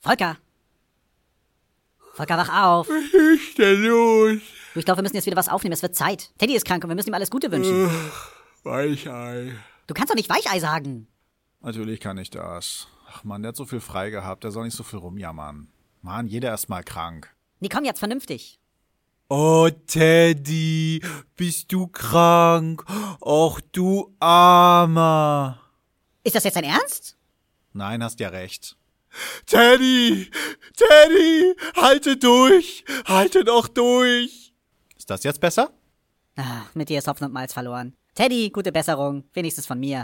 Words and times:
Volker! 0.00 0.38
Volker, 2.14 2.38
wach 2.38 2.48
auf! 2.48 2.88
Was 2.88 3.12
ist 3.12 3.58
denn 3.58 3.82
los? 3.82 4.40
Du, 4.72 4.80
ich 4.80 4.84
glaube, 4.86 4.98
wir 4.98 5.02
müssen 5.02 5.16
jetzt 5.16 5.26
wieder 5.26 5.36
was 5.36 5.50
aufnehmen. 5.50 5.74
Es 5.74 5.82
wird 5.82 5.94
Zeit. 5.94 6.30
Teddy 6.38 6.54
ist 6.56 6.64
krank 6.64 6.82
und 6.82 6.88
wir 6.90 6.94
müssen 6.94 7.10
ihm 7.10 7.14
alles 7.14 7.30
Gute 7.30 7.52
wünschen. 7.52 7.90
Weichei. 8.62 9.52
Du 9.86 9.92
kannst 9.94 10.10
doch 10.10 10.16
nicht 10.16 10.30
Weichei 10.30 10.58
sagen. 10.58 11.06
Natürlich 11.60 12.00
kann 12.00 12.16
ich 12.16 12.30
das. 12.30 12.88
Ach 13.08 13.24
man, 13.24 13.42
der 13.42 13.50
hat 13.50 13.56
so 13.56 13.66
viel 13.66 13.80
frei 13.80 14.08
gehabt, 14.08 14.42
der 14.44 14.52
soll 14.52 14.64
nicht 14.64 14.76
so 14.76 14.84
viel 14.84 15.00
rumjammern. 15.00 15.68
Mann, 16.00 16.26
jeder 16.26 16.54
ist 16.54 16.70
mal 16.70 16.82
krank. 16.82 17.28
Nee, 17.58 17.68
komm 17.68 17.84
jetzt 17.84 17.98
vernünftig. 17.98 18.58
Oh, 19.28 19.68
Teddy, 19.86 21.02
bist 21.36 21.70
du 21.72 21.88
krank? 21.88 22.84
Och, 23.20 23.60
du 23.72 24.16
Armer. 24.18 25.60
Ist 26.24 26.36
das 26.36 26.44
jetzt 26.44 26.56
dein 26.56 26.64
Ernst? 26.64 27.18
Nein, 27.74 28.02
hast 28.02 28.18
ja 28.18 28.30
recht. 28.30 28.76
Teddy, 29.46 30.30
Teddy, 30.76 31.54
halte 31.76 32.16
durch, 32.16 32.84
halte 33.06 33.44
doch 33.44 33.68
durch. 33.68 34.52
Ist 34.96 35.10
das 35.10 35.24
jetzt 35.24 35.40
besser? 35.40 35.70
Ah, 36.36 36.62
mit 36.74 36.88
dir 36.88 36.98
ist 36.98 37.08
Hopfen 37.08 37.26
und 37.26 37.32
Malz 37.32 37.52
verloren. 37.52 37.94
Teddy, 38.14 38.50
gute 38.50 38.72
Besserung. 38.72 39.24
Wenigstens 39.32 39.66
von 39.66 39.80
mir. 39.80 40.02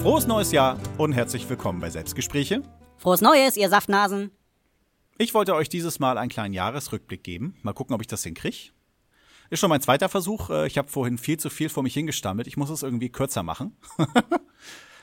Frohes 0.00 0.26
neues 0.26 0.50
Jahr 0.52 0.78
und 0.96 1.12
herzlich 1.12 1.48
willkommen 1.48 1.80
bei 1.80 1.90
Selbstgespräche. 1.90 2.62
Frohes 3.00 3.22
Neues, 3.22 3.56
ihr 3.56 3.70
Saftnasen. 3.70 4.30
Ich 5.16 5.32
wollte 5.32 5.54
euch 5.54 5.70
dieses 5.70 6.00
Mal 6.00 6.18
einen 6.18 6.28
kleinen 6.28 6.52
Jahresrückblick 6.52 7.24
geben. 7.24 7.56
Mal 7.62 7.72
gucken, 7.72 7.94
ob 7.94 8.02
ich 8.02 8.06
das 8.06 8.22
hinkriege. 8.24 8.72
Ist 9.48 9.60
schon 9.60 9.70
mein 9.70 9.80
zweiter 9.80 10.10
Versuch. 10.10 10.50
Äh, 10.50 10.66
Ich 10.66 10.76
habe 10.76 10.88
vorhin 10.88 11.16
viel 11.16 11.38
zu 11.38 11.48
viel 11.48 11.70
vor 11.70 11.82
mich 11.82 11.94
hingestammelt. 11.94 12.46
Ich 12.46 12.58
muss 12.58 12.68
es 12.68 12.82
irgendwie 12.82 13.08
kürzer 13.08 13.42
machen. 13.42 13.74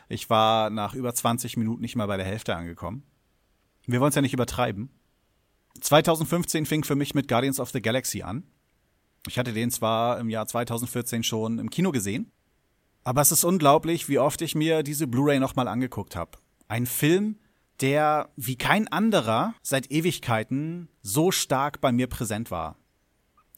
ich 0.09 0.29
war 0.29 0.69
nach 0.69 0.93
über 0.93 1.11
20 1.11 1.57
Minuten 1.57 1.81
nicht 1.81 1.95
mal 1.95 2.05
bei 2.05 2.17
der 2.17 2.25
Hälfte 2.27 2.55
angekommen. 2.55 3.01
Wir 3.87 3.99
wollen 3.99 4.09
es 4.09 4.15
ja 4.15 4.21
nicht 4.21 4.33
übertreiben. 4.33 4.91
2015 5.81 6.67
fing 6.67 6.83
für 6.83 6.95
mich 6.95 7.15
mit 7.15 7.27
Guardians 7.27 7.59
of 7.59 7.71
the 7.71 7.81
Galaxy 7.81 8.21
an. 8.21 8.43
Ich 9.27 9.39
hatte 9.39 9.53
den 9.53 9.71
zwar 9.71 10.19
im 10.19 10.29
Jahr 10.29 10.45
2014 10.45 11.23
schon 11.23 11.57
im 11.57 11.71
Kino 11.71 11.91
gesehen, 11.91 12.31
aber 13.03 13.21
es 13.21 13.31
ist 13.31 13.43
unglaublich, 13.43 14.07
wie 14.07 14.19
oft 14.19 14.39
ich 14.43 14.53
mir 14.53 14.83
diese 14.83 15.07
Blu-ray 15.07 15.39
nochmal 15.39 15.67
angeguckt 15.67 16.15
habe. 16.15 16.37
Ein 16.67 16.85
Film, 16.85 17.37
der 17.81 18.29
wie 18.35 18.55
kein 18.55 18.87
anderer 18.87 19.53
seit 19.61 19.91
Ewigkeiten 19.91 20.89
so 21.01 21.31
stark 21.31 21.81
bei 21.81 21.91
mir 21.91 22.07
präsent 22.07 22.51
war. 22.51 22.77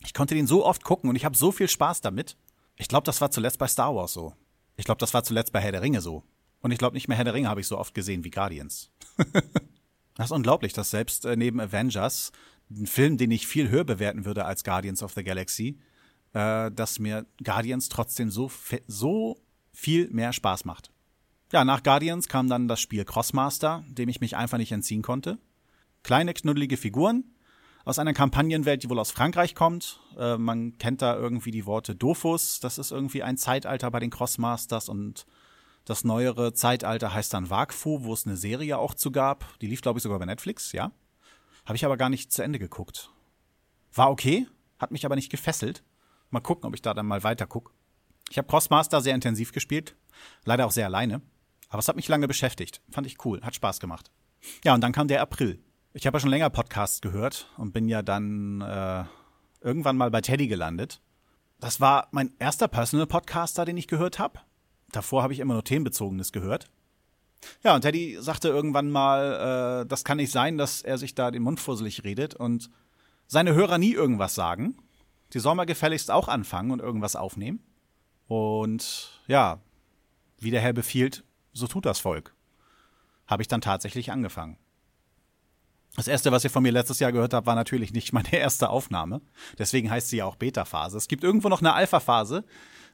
Ich 0.02 0.14
konnte 0.14 0.36
den 0.36 0.48
so 0.48 0.66
oft 0.66 0.84
gucken 0.84 1.10
und 1.10 1.16
ich 1.16 1.26
habe 1.26 1.38
so 1.38 1.52
viel 1.52 1.68
Spaß 1.68 2.02
damit. 2.02 2.38
Ich 2.76 2.88
glaube, 2.88 3.06
das 3.06 3.22
war 3.22 3.32
zuletzt 3.32 3.60
bei 3.60 3.68
Star 3.68 3.96
Wars 3.96 4.14
so. 4.14 4.34
Ich 4.78 4.86
glaube, 4.86 5.00
das 5.00 5.14
war 5.14 5.24
zuletzt 5.24 5.52
bei 5.52 5.60
Herr 5.60 5.74
der 5.74 5.82
Ringe 5.82 6.02
so. 6.02 6.24
Und 6.62 6.72
ich 6.72 6.78
glaube, 6.78 6.96
nicht 6.96 7.08
mehr 7.08 7.18
Herr 7.18 7.26
der 7.26 7.34
Ringe 7.34 7.50
habe 7.50 7.62
ich 7.62 7.68
so 7.68 7.78
oft 7.78 7.94
gesehen 7.94 8.24
wie 8.24 8.30
Guardians. 8.30 8.92
das 10.16 10.28
ist 10.28 10.32
unglaublich, 10.32 10.74
dass 10.74 10.90
selbst 10.90 11.26
äh, 11.26 11.36
neben 11.36 11.60
Avengers, 11.60 12.32
ein 12.70 12.88
Film, 12.88 13.18
den 13.18 13.32
ich 13.32 13.48
viel 13.48 13.70
höher 13.70 13.84
bewerten 13.84 14.26
würde 14.26 14.46
als 14.46 14.64
Guardians 14.64 15.04
of 15.04 15.14
the 15.14 15.24
Galaxy, 15.24 15.80
äh, 16.34 16.72
dass 16.72 17.00
mir 17.00 17.26
Guardians 17.44 17.90
trotzdem 17.90 18.30
so, 18.30 18.52
so 18.88 19.42
viel 19.74 20.10
mehr 20.12 20.34
Spaß 20.34 20.66
macht. 20.66 20.92
Ja, 21.52 21.66
nach 21.66 21.82
Guardians 21.82 22.28
kam 22.28 22.48
dann 22.48 22.68
das 22.68 22.80
Spiel 22.80 23.06
Crossmaster, 23.06 23.84
dem 23.88 24.08
ich 24.08 24.22
mich 24.22 24.38
einfach 24.38 24.60
nicht 24.60 24.72
entziehen 24.72 25.02
konnte. 25.02 25.40
Kleine, 26.04 26.34
knuddelige 26.34 26.78
Figuren 26.78 27.24
aus 27.86 27.98
einer 27.98 28.14
Kampagnenwelt, 28.14 28.84
die 28.84 28.90
wohl 28.90 29.00
aus 29.00 29.10
Frankreich 29.10 29.56
kommt. 29.56 30.00
Äh, 30.16 30.38
man 30.38 30.78
kennt 30.78 31.02
da 31.02 31.16
irgendwie 31.16 31.50
die 31.50 31.66
Worte 31.66 31.96
Dofus, 31.96 32.60
das 32.60 32.78
ist 32.78 32.92
irgendwie 32.92 33.24
ein 33.24 33.36
Zeitalter 33.36 33.90
bei 33.90 34.00
den 34.00 34.12
Crossmasters 34.12 34.90
und 34.90 35.26
das 35.86 36.04
neuere 36.04 36.54
Zeitalter 36.54 37.16
heißt 37.16 37.34
dann 37.34 37.50
Wakfu, 37.50 38.04
wo 38.04 38.14
es 38.14 38.28
eine 38.28 38.38
Serie 38.38 38.78
auch 38.78 38.94
zu 38.94 39.12
gab. 39.12 39.58
Die 39.60 39.68
lief, 39.68 39.82
glaube 39.82 39.98
ich, 39.98 40.04
sogar 40.04 40.20
bei 40.20 40.26
Netflix, 40.26 40.72
ja. 40.72 40.92
Habe 41.66 41.78
ich 41.78 41.86
aber 41.86 41.98
gar 41.98 42.10
nicht 42.10 42.32
zu 42.32 42.44
Ende 42.44 42.60
geguckt. 42.60 43.10
War 43.94 44.12
okay, 44.12 44.46
hat 44.78 44.92
mich 44.92 45.04
aber 45.04 45.16
nicht 45.16 45.32
gefesselt. 45.32 45.84
Mal 46.30 46.42
gucken, 46.42 46.68
ob 46.68 46.76
ich 46.76 46.84
da 46.84 46.94
dann 46.94 47.08
mal 47.08 47.24
weiter 47.24 47.48
guck. 47.48 47.74
Ich 48.30 48.38
habe 48.38 48.48
Crossmaster 48.48 49.02
sehr 49.02 49.16
intensiv 49.16 49.52
gespielt, 49.52 49.96
leider 50.46 50.68
auch 50.68 50.72
sehr 50.72 50.86
alleine. 50.86 51.24
Aber 51.70 51.80
es 51.80 51.88
hat 51.88 51.96
mich 51.96 52.08
lange 52.08 52.28
beschäftigt. 52.28 52.82
Fand 52.90 53.08
ich 53.08 53.24
cool, 53.26 53.42
hat 53.42 53.56
Spaß 53.56 53.80
gemacht. 53.80 54.12
Ja, 54.64 54.74
und 54.74 54.82
dann 54.82 54.92
kam 54.92 55.08
der 55.08 55.22
April. 55.22 55.64
Ich 55.94 56.06
habe 56.06 56.18
ja 56.18 56.20
schon 56.20 56.30
länger 56.30 56.50
Podcasts 56.50 57.02
gehört 57.02 57.48
und 57.58 57.74
bin 57.74 57.88
ja 57.88 58.02
dann 58.02 58.62
äh, 58.62 59.04
irgendwann 59.62 59.98
mal 59.98 60.12
bei 60.12 60.22
Teddy 60.22 60.48
gelandet. 60.48 61.02
Das 61.60 61.80
war 61.82 62.08
mein 62.12 62.34
erster 62.40 62.68
Personal 62.68 63.08
Podcaster, 63.08 63.66
den 63.66 63.78
ich 63.78 63.88
gehört 63.88 64.20
habe. 64.20 64.40
Davor 64.92 65.24
habe 65.24 65.34
ich 65.34 65.40
immer 65.40 65.54
nur 65.54 65.64
themenbezogenes 65.64 66.32
gehört. 66.32 66.70
Ja, 67.64 67.76
und 67.76 67.82
Teddy 67.82 68.18
sagte 68.20 68.50
irgendwann 68.50 68.90
mal, 68.92 69.84
äh, 69.84 69.88
das 69.88 70.04
kann 70.04 70.18
nicht 70.18 70.32
sein, 70.32 70.58
dass 70.58 70.82
er 70.82 70.98
sich 70.98 71.16
da 71.16 71.32
den 71.32 71.44
Mund 71.44 71.60
fusselig 71.60 72.04
redet 72.04 72.36
und 72.36 72.70
seine 73.28 73.54
Hörer 73.54 73.78
nie 73.78 73.94
irgendwas 73.94 74.36
sagen. 74.36 74.78
Die 75.34 75.40
sollen 75.40 75.58
mal 75.58 75.66
gefälligst 75.66 76.12
auch 76.12 76.28
anfangen 76.28 76.72
und 76.72 76.82
irgendwas 76.82 77.16
aufnehmen. 77.16 77.64
Und 78.28 79.22
ja, 79.28 79.62
wie 80.40 80.52
der 80.52 80.62
Herr 80.62 80.74
befiehlt, 80.74 81.24
so 81.54 81.68
tut 81.68 81.86
das 81.86 82.00
Volk. 82.00 82.34
Habe 83.28 83.42
ich 83.42 83.48
dann 83.48 83.62
tatsächlich 83.62 84.12
angefangen. 84.12 84.58
Das 85.96 86.08
erste, 86.08 86.32
was 86.32 86.44
ihr 86.44 86.50
von 86.50 86.64
mir 86.64 86.72
letztes 86.72 87.00
Jahr 87.00 87.12
gehört 87.12 87.34
habt, 87.34 87.48
war 87.48 87.56
natürlich 87.56 87.94
nicht 87.94 88.14
meine 88.14 88.34
erste 88.34 88.70
Aufnahme. 88.70 89.22
Deswegen 89.58 89.90
heißt 89.90 90.10
sie 90.10 90.18
ja 90.18 90.26
auch 90.26 90.36
Beta-Phase. 90.36 90.98
Es 90.98 91.08
gibt 91.08 91.24
irgendwo 91.24 91.50
noch 91.50 91.62
eine 91.62 91.74
Alpha-Phase, 91.74 92.46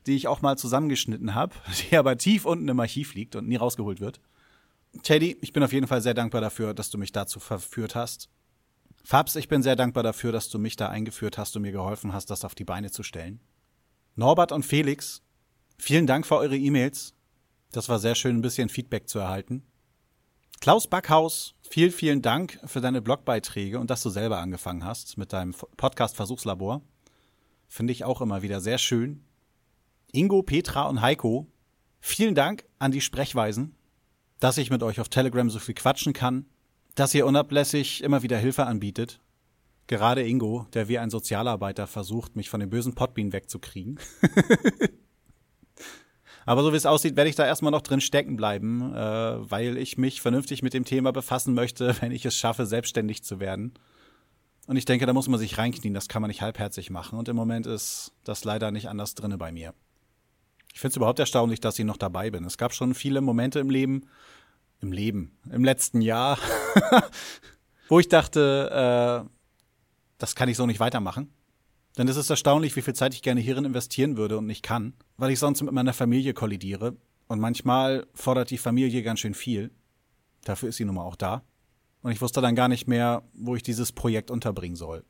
die 0.08 0.16
ich 0.16 0.28
auch 0.28 0.42
mal 0.42 0.58
zusammengeschnitten 0.58 1.36
habe, 1.36 1.56
die 1.92 1.98
aber 1.98 2.18
tief 2.18 2.46
unten 2.46 2.68
im 2.68 2.80
Archiv 2.80 3.14
liegt 3.14 3.36
und 3.36 3.48
nie 3.48 3.58
rausgeholt 3.58 4.00
wird. 4.00 4.22
Teddy, 5.04 5.38
ich 5.42 5.52
bin 5.52 5.64
auf 5.64 5.74
jeden 5.74 5.88
Fall 5.88 6.02
sehr 6.02 6.14
dankbar 6.14 6.42
dafür, 6.42 6.74
dass 6.74 6.90
du 6.90 6.98
mich 6.98 7.12
dazu 7.12 7.40
verführt 7.40 7.96
hast. 7.96 8.30
Fabs, 9.04 9.36
ich 9.36 9.50
bin 9.50 9.62
sehr 9.62 9.76
dankbar 9.76 10.04
dafür, 10.04 10.32
dass 10.32 10.50
du 10.50 10.58
mich 10.58 10.78
da 10.78 10.90
eingeführt 10.90 11.38
hast 11.38 11.56
und 11.56 11.62
mir 11.62 11.72
geholfen 11.72 12.14
hast, 12.14 12.32
das 12.32 12.46
auf 12.46 12.56
die 12.56 12.64
Beine 12.64 12.92
zu 12.92 13.04
stellen. 13.04 13.40
Norbert 14.16 14.52
und 14.52 14.66
Felix, 14.66 15.22
vielen 15.78 16.08
Dank 16.08 16.26
für 16.26 16.38
eure 16.38 16.58
E-Mails. 16.58 17.15
Das 17.76 17.90
war 17.90 18.00
sehr 18.00 18.16
schön, 18.16 18.38
ein 18.38 18.42
bisschen 18.42 18.70
Feedback 18.70 19.10
zu 19.10 19.20
erhalten. 19.20 19.62
Klaus 20.62 20.88
Backhaus, 20.88 21.56
vielen, 21.70 21.92
vielen 21.92 22.22
Dank 22.22 22.58
für 22.64 22.80
deine 22.80 23.02
Blogbeiträge 23.02 23.80
und 23.80 23.90
dass 23.90 24.02
du 24.02 24.10
selber 24.10 24.40
angefangen 24.40 24.86
hast 24.86 25.18
mit 25.18 25.34
deinem 25.34 25.54
Podcast 25.76 26.16
Versuchslabor. 26.16 26.82
Finde 27.68 27.92
ich 27.92 28.06
auch 28.06 28.22
immer 28.22 28.42
wieder 28.42 28.62
sehr 28.62 28.78
schön. 28.78 29.26
Ingo, 30.14 30.42
Petra 30.42 30.84
und 30.84 31.02
Heiko, 31.02 31.48
vielen 32.00 32.34
Dank 32.34 32.64
an 32.80 32.94
die 32.94 33.02
Sprechweisen, 33.02 33.76
dass 34.40 34.58
ich 34.58 34.70
mit 34.70 34.82
euch 34.82 35.02
auf 35.02 35.10
Telegram 35.10 35.50
so 35.50 35.60
viel 35.60 35.76
quatschen 35.76 36.14
kann, 36.14 36.46
dass 36.96 37.14
ihr 37.14 37.26
unablässig 37.26 38.02
immer 38.06 38.24
wieder 38.24 38.38
Hilfe 38.38 38.68
anbietet. 38.68 39.20
Gerade 39.88 40.26
Ingo, 40.26 40.66
der 40.74 40.88
wie 40.88 40.98
ein 40.98 41.10
Sozialarbeiter 41.10 41.88
versucht, 41.88 42.38
mich 42.38 42.50
von 42.50 42.62
dem 42.62 42.70
bösen 42.70 42.96
Potbean 42.96 43.34
wegzukriegen. 43.34 44.00
Aber 46.46 46.62
so 46.64 46.72
wie 46.72 46.78
es 46.78 46.86
aussieht, 46.86 47.16
werde 47.16 47.30
ich 47.30 47.36
da 47.36 47.46
erstmal 47.46 47.72
noch 47.72 47.82
drin 47.82 48.02
stecken 48.02 48.38
bleiben, 48.38 48.94
äh, 48.94 49.52
weil 49.52 49.78
ich 49.78 49.98
mich 49.98 50.22
vernünftig 50.22 50.62
mit 50.62 50.74
dem 50.74 50.86
Thema 50.86 51.12
befassen 51.12 51.54
möchte, 51.54 51.96
wenn 52.02 52.12
ich 52.12 52.26
es 52.26 52.38
schaffe, 52.38 52.66
selbstständig 52.66 53.24
zu 53.24 53.40
werden. 53.40 53.74
Und 54.68 54.78
ich 54.78 54.86
denke, 54.86 55.06
da 55.06 55.14
muss 55.14 55.28
man 55.28 55.40
sich 55.40 55.58
reinknien, 55.58 55.94
das 55.94 56.08
kann 56.08 56.22
man 56.22 56.30
nicht 56.30 56.42
halbherzig 56.42 56.90
machen. 56.90 57.20
Und 57.20 57.30
im 57.30 57.36
Moment 57.36 57.68
ist 57.68 58.14
das 58.24 58.44
leider 58.44 58.72
nicht 58.72 58.90
anders 58.90 59.16
drinne 59.16 59.38
bei 59.38 59.52
mir. 59.52 59.74
Ich 60.74 60.80
finde 60.80 60.92
es 60.92 60.98
überhaupt 60.98 61.20
erstaunlich, 61.20 61.62
dass 61.62 61.80
ich 61.80 61.86
noch 61.86 61.98
dabei 61.98 62.32
bin. 62.32 62.44
Es 62.46 62.58
gab 62.58 62.74
schon 62.74 62.94
viele 62.94 63.22
Momente 63.22 63.60
im 63.60 63.70
Leben, 63.70 64.08
im 64.82 64.92
Leben, 64.92 65.38
im 65.50 65.64
letzten 65.64 66.02
Jahr, 66.02 66.38
wo 67.88 68.00
ich 68.00 68.10
dachte, 68.10 69.26
äh, 69.26 69.30
das 70.18 70.36
kann 70.36 70.50
ich 70.50 70.58
so 70.58 70.66
nicht 70.66 70.80
weitermachen. 70.80 71.32
Denn 71.98 72.08
es 72.08 72.18
ist 72.18 72.30
erstaunlich, 72.30 72.76
wie 72.76 72.82
viel 72.82 72.94
Zeit 72.94 73.14
ich 73.14 73.22
gerne 73.22 73.42
hierin 73.42 73.66
investieren 73.66 74.18
würde 74.18 74.38
und 74.38 74.46
nicht 74.46 74.64
kann, 74.64 74.94
weil 75.18 75.32
ich 75.32 75.40
sonst 75.40 75.62
mit 75.62 75.74
meiner 75.74 75.94
Familie 75.94 76.34
kollidiere. 76.34 76.98
Und 77.28 77.40
manchmal 77.40 78.06
fordert 78.14 78.52
die 78.52 78.58
Familie 78.58 79.02
ganz 79.02 79.22
schön 79.22 79.34
viel. 79.34 79.72
Dafür 80.44 80.70
ist 80.70 80.78
sie 80.78 80.86
nun 80.86 80.96
mal 80.96 81.04
auch 81.04 81.16
da. 81.16 81.44
Und 82.02 82.12
ich 82.12 82.22
wusste 82.22 82.42
dann 82.42 82.56
gar 82.56 82.68
nicht 82.68 82.88
mehr, 82.88 83.24
wo 83.34 83.56
ich 83.56 83.64
dieses 83.64 83.92
Projekt 83.92 84.30
unterbringen 84.30 84.76
soll. 84.76 85.04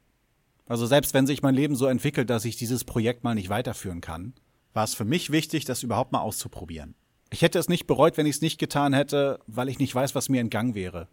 Also 0.68 0.86
selbst 0.86 1.14
wenn 1.14 1.28
sich 1.28 1.42
mein 1.42 1.56
Leben 1.56 1.76
so 1.76 1.88
entwickelt, 1.88 2.30
dass 2.30 2.46
ich 2.46 2.56
dieses 2.56 2.84
Projekt 2.84 3.24
mal 3.24 3.36
nicht 3.36 3.50
weiterführen 3.50 4.02
kann, 4.02 4.34
war 4.74 4.84
es 4.84 4.96
für 4.96 5.06
mich 5.06 5.32
wichtig, 5.32 5.66
das 5.66 5.84
überhaupt 5.84 6.12
mal 6.12 6.22
auszuprobieren. 6.22 6.96
Ich 7.32 7.42
hätte 7.42 7.60
es 7.60 7.70
nicht 7.70 7.88
bereut, 7.88 8.18
wenn 8.18 8.26
ich 8.26 8.38
es 8.38 8.42
nicht 8.42 8.60
getan 8.60 8.94
hätte, 8.94 9.40
weil 9.48 9.70
ich 9.70 9.80
nicht 9.80 9.94
weiß, 9.94 10.16
was 10.16 10.30
mir 10.30 10.42
entgangen 10.42 10.76
wäre. 10.76 11.08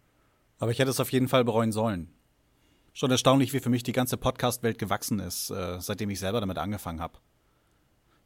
Aber 0.58 0.70
ich 0.70 0.78
hätte 0.78 0.90
es 0.90 1.00
auf 1.00 1.12
jeden 1.12 1.28
Fall 1.28 1.44
bereuen 1.44 1.72
sollen. 1.72 2.12
Schon 2.94 3.10
erstaunlich, 3.10 3.54
wie 3.54 3.60
für 3.60 3.70
mich 3.70 3.82
die 3.82 3.92
ganze 3.92 4.18
Podcast-Welt 4.18 4.78
gewachsen 4.78 5.18
ist, 5.18 5.50
äh, 5.50 5.80
seitdem 5.80 6.10
ich 6.10 6.20
selber 6.20 6.40
damit 6.40 6.58
angefangen 6.58 7.00
habe. 7.00 7.18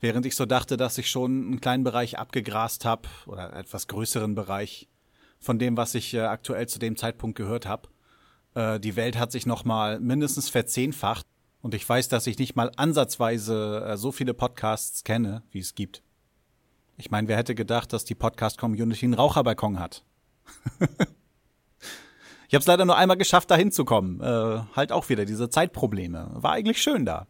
Während 0.01 0.27
ich 0.27 0.35
so 0.35 0.45
dachte, 0.45 0.77
dass 0.77 0.99
ich 0.99 1.09
schon 1.09 1.47
einen 1.47 1.61
kleinen 1.61 1.85
Bereich 1.85 2.19
abgegrast 2.19 2.85
habe, 2.85 3.09
oder 3.27 3.55
etwas 3.55 3.87
größeren 3.87 4.35
Bereich, 4.35 4.89
von 5.39 5.61
dem, 5.61 5.77
was 5.77 5.95
ich 5.95 6.15
äh, 6.15 6.21
aktuell 6.21 6.67
zu 6.67 6.81
dem 6.81 6.97
Zeitpunkt 6.97 7.39
gehört 7.39 7.67
habe. 7.67 7.89
Äh, 8.55 8.81
die 8.81 8.97
Welt 8.97 9.17
hat 9.17 9.31
sich 9.31 9.47
noch 9.47 9.65
mal 9.65 10.01
mindestens 10.01 10.49
verzehnfacht 10.49 11.27
und 11.63 11.73
ich 11.73 11.89
weiß, 11.89 12.09
dass 12.09 12.27
ich 12.27 12.39
nicht 12.39 12.57
mal 12.57 12.73
ansatzweise 12.77 13.95
so 13.97 14.11
viele 14.11 14.35
Podcasts 14.35 15.05
kenne, 15.05 15.43
wie 15.51 15.61
es 15.61 15.75
gibt. 15.75 16.03
Ich 16.97 17.11
meine, 17.11 17.29
wer 17.29 17.37
hätte 17.37 17.55
gedacht, 17.55 17.93
dass 17.93 18.05
die 18.05 18.15
Podcast-Community 18.15 19.05
einen 19.05 19.15
Raucherbalkon 19.15 19.79
hat? 19.79 20.05
ich 22.49 22.55
habe 22.55 22.61
es 22.61 22.67
leider 22.67 22.85
nur 22.85 22.97
einmal 22.97 23.17
geschafft, 23.17 23.51
da 23.51 23.57
hinzukommen. 23.57 24.21
Äh, 24.21 24.61
halt 24.75 24.93
auch 24.93 25.09
wieder 25.09 25.25
diese 25.25 25.51
Zeitprobleme. 25.51 26.31
War 26.35 26.53
eigentlich 26.53 26.81
schön 26.81 27.05
da. 27.05 27.27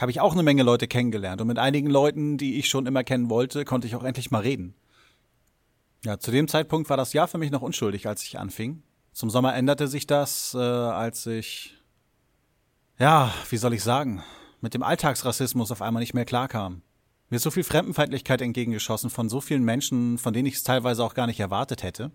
Habe 0.00 0.10
ich 0.10 0.20
auch 0.20 0.32
eine 0.32 0.42
Menge 0.42 0.62
Leute 0.62 0.86
kennengelernt 0.86 1.40
und 1.40 1.48
mit 1.48 1.58
einigen 1.58 1.90
Leuten, 1.90 2.38
die 2.38 2.58
ich 2.58 2.68
schon 2.68 2.86
immer 2.86 3.02
kennen 3.02 3.30
wollte, 3.30 3.64
konnte 3.64 3.86
ich 3.88 3.96
auch 3.96 4.04
endlich 4.04 4.30
mal 4.30 4.42
reden. 4.42 4.74
Ja, 6.04 6.18
zu 6.18 6.30
dem 6.30 6.46
Zeitpunkt 6.46 6.88
war 6.88 6.96
das 6.96 7.12
Jahr 7.12 7.26
für 7.26 7.38
mich 7.38 7.50
noch 7.50 7.62
unschuldig, 7.62 8.06
als 8.06 8.22
ich 8.22 8.38
anfing. 8.38 8.82
Zum 9.12 9.30
Sommer 9.30 9.56
änderte 9.56 9.88
sich 9.88 10.06
das, 10.06 10.54
äh, 10.54 10.58
als 10.58 11.26
ich, 11.26 11.74
ja, 12.98 13.32
wie 13.50 13.56
soll 13.56 13.74
ich 13.74 13.82
sagen, 13.82 14.22
mit 14.60 14.74
dem 14.74 14.84
Alltagsrassismus 14.84 15.72
auf 15.72 15.82
einmal 15.82 16.00
nicht 16.00 16.14
mehr 16.14 16.24
klarkam. 16.24 16.82
Mir 17.30 17.36
ist 17.36 17.42
so 17.42 17.50
viel 17.50 17.64
Fremdenfeindlichkeit 17.64 18.40
entgegengeschossen 18.40 19.10
von 19.10 19.28
so 19.28 19.40
vielen 19.40 19.64
Menschen, 19.64 20.18
von 20.18 20.32
denen 20.32 20.46
ich 20.46 20.54
es 20.54 20.62
teilweise 20.62 21.02
auch 21.04 21.14
gar 21.14 21.26
nicht 21.26 21.40
erwartet 21.40 21.82
hätte. 21.82 22.12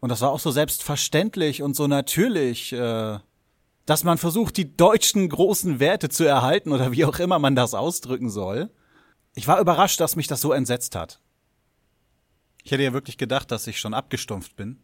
Und 0.00 0.10
das 0.10 0.20
war 0.20 0.30
auch 0.30 0.40
so 0.40 0.50
selbstverständlich 0.50 1.62
und 1.62 1.74
so 1.74 1.86
natürlich, 1.86 2.72
äh, 2.72 3.18
dass 3.86 4.04
man 4.04 4.18
versucht, 4.18 4.56
die 4.56 4.76
deutschen 4.76 5.28
großen 5.28 5.80
Werte 5.80 6.08
zu 6.08 6.24
erhalten 6.24 6.72
oder 6.72 6.92
wie 6.92 7.04
auch 7.04 7.18
immer 7.18 7.38
man 7.38 7.56
das 7.56 7.74
ausdrücken 7.74 8.30
soll. 8.30 8.70
Ich 9.34 9.48
war 9.48 9.60
überrascht, 9.60 10.00
dass 10.00 10.16
mich 10.16 10.26
das 10.26 10.40
so 10.40 10.52
entsetzt 10.52 10.94
hat. 10.94 11.20
Ich 12.62 12.70
hätte 12.70 12.82
ja 12.82 12.92
wirklich 12.92 13.18
gedacht, 13.18 13.50
dass 13.50 13.66
ich 13.66 13.78
schon 13.80 13.94
abgestumpft 13.94 14.56
bin 14.56 14.82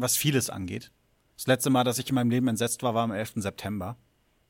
was 0.00 0.16
vieles 0.16 0.50
angeht. 0.50 0.90
Das 1.36 1.46
letzte 1.46 1.70
Mal, 1.70 1.84
dass 1.84 1.98
ich 1.98 2.08
in 2.08 2.14
meinem 2.14 2.30
Leben 2.30 2.48
entsetzt 2.48 2.82
war, 2.82 2.94
war 2.94 3.04
am 3.04 3.12
11. 3.12 3.34
September. 3.36 3.96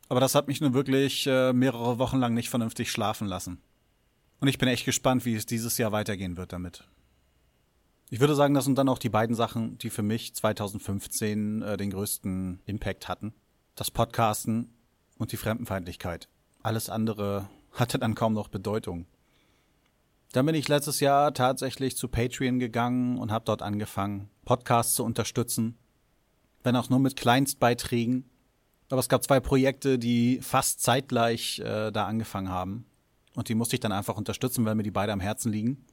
Aber 0.08 0.20
das 0.20 0.34
hat 0.34 0.48
mich 0.48 0.60
nun 0.60 0.74
wirklich 0.74 1.26
äh, 1.26 1.52
mehrere 1.52 1.98
Wochen 1.98 2.18
lang 2.18 2.34
nicht 2.34 2.50
vernünftig 2.50 2.90
schlafen 2.90 3.28
lassen. 3.28 3.60
Und 4.40 4.48
ich 4.48 4.58
bin 4.58 4.68
echt 4.68 4.84
gespannt, 4.84 5.24
wie 5.24 5.34
es 5.34 5.46
dieses 5.46 5.78
Jahr 5.78 5.92
weitergehen 5.92 6.36
wird 6.36 6.52
damit. 6.52 6.88
Ich 8.12 8.18
würde 8.18 8.34
sagen, 8.34 8.54
das 8.54 8.64
sind 8.64 8.76
dann 8.76 8.88
auch 8.88 8.98
die 8.98 9.08
beiden 9.08 9.36
Sachen, 9.36 9.78
die 9.78 9.88
für 9.88 10.02
mich 10.02 10.34
2015 10.34 11.62
äh, 11.62 11.76
den 11.76 11.90
größten 11.90 12.58
Impact 12.66 13.06
hatten. 13.06 13.32
Das 13.76 13.92
Podcasten 13.92 14.74
und 15.16 15.30
die 15.30 15.36
Fremdenfeindlichkeit. 15.36 16.28
Alles 16.60 16.90
andere 16.90 17.48
hatte 17.70 18.00
dann 18.00 18.16
kaum 18.16 18.32
noch 18.32 18.48
Bedeutung. 18.48 19.06
Dann 20.32 20.44
bin 20.44 20.56
ich 20.56 20.66
letztes 20.66 20.98
Jahr 20.98 21.32
tatsächlich 21.34 21.96
zu 21.96 22.08
Patreon 22.08 22.58
gegangen 22.58 23.16
und 23.16 23.30
habe 23.30 23.44
dort 23.44 23.62
angefangen, 23.62 24.28
Podcasts 24.44 24.94
zu 24.94 25.04
unterstützen. 25.04 25.78
Wenn 26.64 26.74
auch 26.74 26.90
nur 26.90 26.98
mit 26.98 27.14
Kleinstbeiträgen. 27.14 28.28
Aber 28.90 28.98
es 28.98 29.08
gab 29.08 29.22
zwei 29.22 29.38
Projekte, 29.38 30.00
die 30.00 30.40
fast 30.42 30.82
zeitgleich 30.82 31.60
äh, 31.60 31.92
da 31.92 32.06
angefangen 32.06 32.48
haben. 32.48 32.86
Und 33.36 33.48
die 33.48 33.54
musste 33.54 33.76
ich 33.76 33.80
dann 33.80 33.92
einfach 33.92 34.16
unterstützen, 34.16 34.64
weil 34.64 34.74
mir 34.74 34.82
die 34.82 34.90
beide 34.90 35.12
am 35.12 35.20
Herzen 35.20 35.52
liegen. 35.52 35.84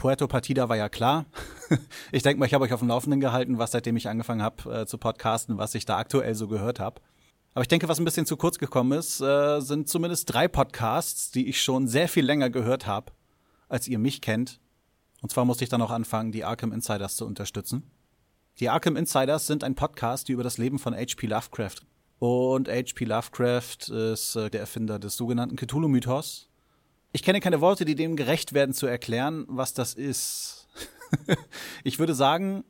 Puerto 0.00 0.26
Partida 0.26 0.70
war 0.70 0.78
ja 0.78 0.88
klar. 0.88 1.26
ich 2.10 2.22
denke 2.22 2.40
mal, 2.40 2.46
ich 2.46 2.54
habe 2.54 2.64
euch 2.64 2.72
auf 2.72 2.80
dem 2.80 2.88
Laufenden 2.88 3.20
gehalten, 3.20 3.58
was 3.58 3.72
seitdem 3.72 3.98
ich 3.98 4.08
angefangen 4.08 4.42
habe 4.42 4.80
äh, 4.80 4.86
zu 4.86 4.96
podcasten, 4.96 5.58
was 5.58 5.74
ich 5.74 5.84
da 5.84 5.98
aktuell 5.98 6.34
so 6.34 6.48
gehört 6.48 6.80
habe. 6.80 7.02
Aber 7.52 7.60
ich 7.60 7.68
denke, 7.68 7.86
was 7.86 7.98
ein 7.98 8.06
bisschen 8.06 8.24
zu 8.24 8.38
kurz 8.38 8.58
gekommen 8.58 8.98
ist, 8.98 9.20
äh, 9.20 9.60
sind 9.60 9.90
zumindest 9.90 10.32
drei 10.32 10.48
Podcasts, 10.48 11.30
die 11.32 11.48
ich 11.48 11.62
schon 11.62 11.86
sehr 11.86 12.08
viel 12.08 12.24
länger 12.24 12.48
gehört 12.48 12.86
habe 12.86 13.12
als 13.68 13.88
ihr 13.88 13.98
mich 13.98 14.22
kennt. 14.22 14.58
Und 15.20 15.32
zwar 15.32 15.44
musste 15.44 15.64
ich 15.64 15.70
dann 15.70 15.82
auch 15.82 15.90
anfangen, 15.90 16.32
die 16.32 16.44
Arkham 16.44 16.72
Insiders 16.72 17.16
zu 17.16 17.26
unterstützen. 17.26 17.90
Die 18.58 18.70
Arkham 18.70 18.96
Insiders 18.96 19.46
sind 19.46 19.62
ein 19.62 19.74
Podcast 19.74 20.30
über 20.30 20.42
das 20.42 20.56
Leben 20.56 20.78
von 20.78 20.94
H.P. 20.94 21.26
Lovecraft. 21.26 21.82
Und 22.18 22.68
H.P. 22.68 23.04
Lovecraft 23.04 23.90
ist 23.90 24.34
äh, 24.34 24.48
der 24.48 24.60
Erfinder 24.60 24.98
des 24.98 25.18
sogenannten 25.18 25.56
Cthulhu-Mythos. 25.56 26.49
Ich 27.12 27.22
kenne 27.22 27.40
keine 27.40 27.60
Worte, 27.60 27.84
die 27.84 27.94
dem 27.94 28.16
gerecht 28.16 28.52
werden, 28.52 28.72
zu 28.72 28.86
erklären, 28.86 29.44
was 29.48 29.74
das 29.74 29.94
ist. 29.94 30.68
ich 31.84 31.98
würde 31.98 32.14
sagen, 32.14 32.64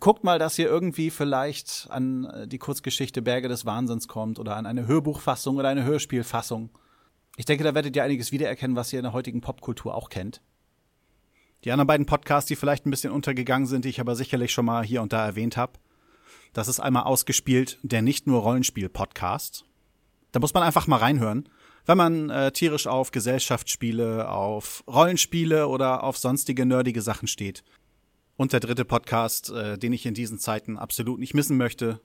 guckt 0.00 0.24
mal, 0.24 0.38
dass 0.38 0.58
ihr 0.58 0.66
irgendwie 0.66 1.10
vielleicht 1.10 1.86
an 1.90 2.24
äh, 2.24 2.48
die 2.48 2.58
Kurzgeschichte 2.58 3.22
Berge 3.22 3.48
des 3.48 3.64
Wahnsinns 3.64 4.08
kommt 4.08 4.38
oder 4.38 4.56
an 4.56 4.66
eine 4.66 4.86
Hörbuchfassung 4.86 5.56
oder 5.56 5.68
eine 5.68 5.84
Hörspielfassung. 5.84 6.70
Ich 7.36 7.44
denke, 7.44 7.64
da 7.64 7.74
werdet 7.74 7.96
ihr 7.96 8.04
einiges 8.04 8.32
wiedererkennen, 8.32 8.76
was 8.76 8.92
ihr 8.92 8.98
in 8.98 9.04
der 9.04 9.12
heutigen 9.12 9.40
Popkultur 9.40 9.94
auch 9.94 10.10
kennt. 10.10 10.42
Die 11.64 11.70
anderen 11.70 11.86
beiden 11.86 12.06
Podcasts, 12.06 12.48
die 12.48 12.56
vielleicht 12.56 12.84
ein 12.84 12.90
bisschen 12.90 13.12
untergegangen 13.12 13.66
sind, 13.66 13.84
die 13.84 13.88
ich 13.90 14.00
aber 14.00 14.16
sicherlich 14.16 14.52
schon 14.52 14.64
mal 14.64 14.84
hier 14.84 15.00
und 15.00 15.12
da 15.12 15.24
erwähnt 15.24 15.56
habe. 15.56 15.78
Das 16.52 16.68
ist 16.68 16.80
einmal 16.80 17.04
ausgespielt 17.04 17.78
der 17.82 18.02
nicht 18.02 18.26
nur 18.26 18.42
Rollenspiel-Podcast. 18.42 19.64
Da 20.32 20.40
muss 20.40 20.52
man 20.52 20.64
einfach 20.64 20.86
mal 20.86 20.96
reinhören, 20.96 21.48
wenn 21.86 21.98
man 21.98 22.30
äh, 22.30 22.52
tierisch 22.52 22.86
auf 22.86 23.10
Gesellschaftsspiele, 23.10 24.28
auf 24.28 24.84
Rollenspiele 24.86 25.68
oder 25.68 26.04
auf 26.04 26.16
sonstige 26.16 26.64
nerdige 26.64 27.02
Sachen 27.02 27.28
steht. 27.28 27.64
Und 28.36 28.52
der 28.52 28.60
dritte 28.60 28.84
Podcast, 28.84 29.50
äh, 29.50 29.78
den 29.78 29.92
ich 29.92 30.06
in 30.06 30.14
diesen 30.14 30.38
Zeiten 30.38 30.78
absolut 30.78 31.18
nicht 31.18 31.34
missen 31.34 31.56
möchte, 31.56 32.00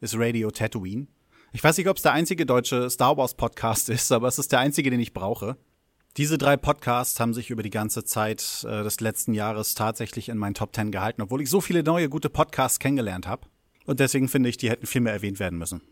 ist 0.00 0.16
Radio 0.16 0.50
Tatooine. 0.50 1.06
Ich 1.52 1.62
weiß 1.62 1.78
nicht, 1.78 1.88
ob 1.88 1.96
es 1.96 2.02
der 2.02 2.12
einzige 2.12 2.46
deutsche 2.46 2.90
Star 2.90 3.16
Wars 3.16 3.34
Podcast 3.34 3.88
ist, 3.90 4.12
aber 4.12 4.28
es 4.28 4.38
ist 4.38 4.52
der 4.52 4.60
einzige, 4.60 4.90
den 4.90 5.00
ich 5.00 5.14
brauche. 5.14 5.56
Diese 6.16 6.38
drei 6.38 6.56
Podcasts 6.56 7.18
haben 7.18 7.34
sich 7.34 7.50
über 7.50 7.64
die 7.64 7.70
ganze 7.70 8.04
Zeit 8.04 8.64
äh, 8.68 8.84
des 8.84 9.00
letzten 9.00 9.34
Jahres 9.34 9.74
tatsächlich 9.74 10.28
in 10.28 10.38
meinen 10.38 10.54
Top 10.54 10.72
Ten 10.72 10.92
gehalten, 10.92 11.22
obwohl 11.22 11.42
ich 11.42 11.50
so 11.50 11.60
viele 11.60 11.82
neue 11.82 12.08
gute 12.08 12.30
Podcasts 12.30 12.78
kennengelernt 12.78 13.26
habe. 13.26 13.48
Und 13.86 14.00
deswegen 14.00 14.28
finde 14.28 14.48
ich, 14.48 14.56
die 14.56 14.70
hätten 14.70 14.86
viel 14.86 15.00
mehr 15.00 15.12
erwähnt 15.12 15.40
werden 15.40 15.58
müssen. 15.58 15.82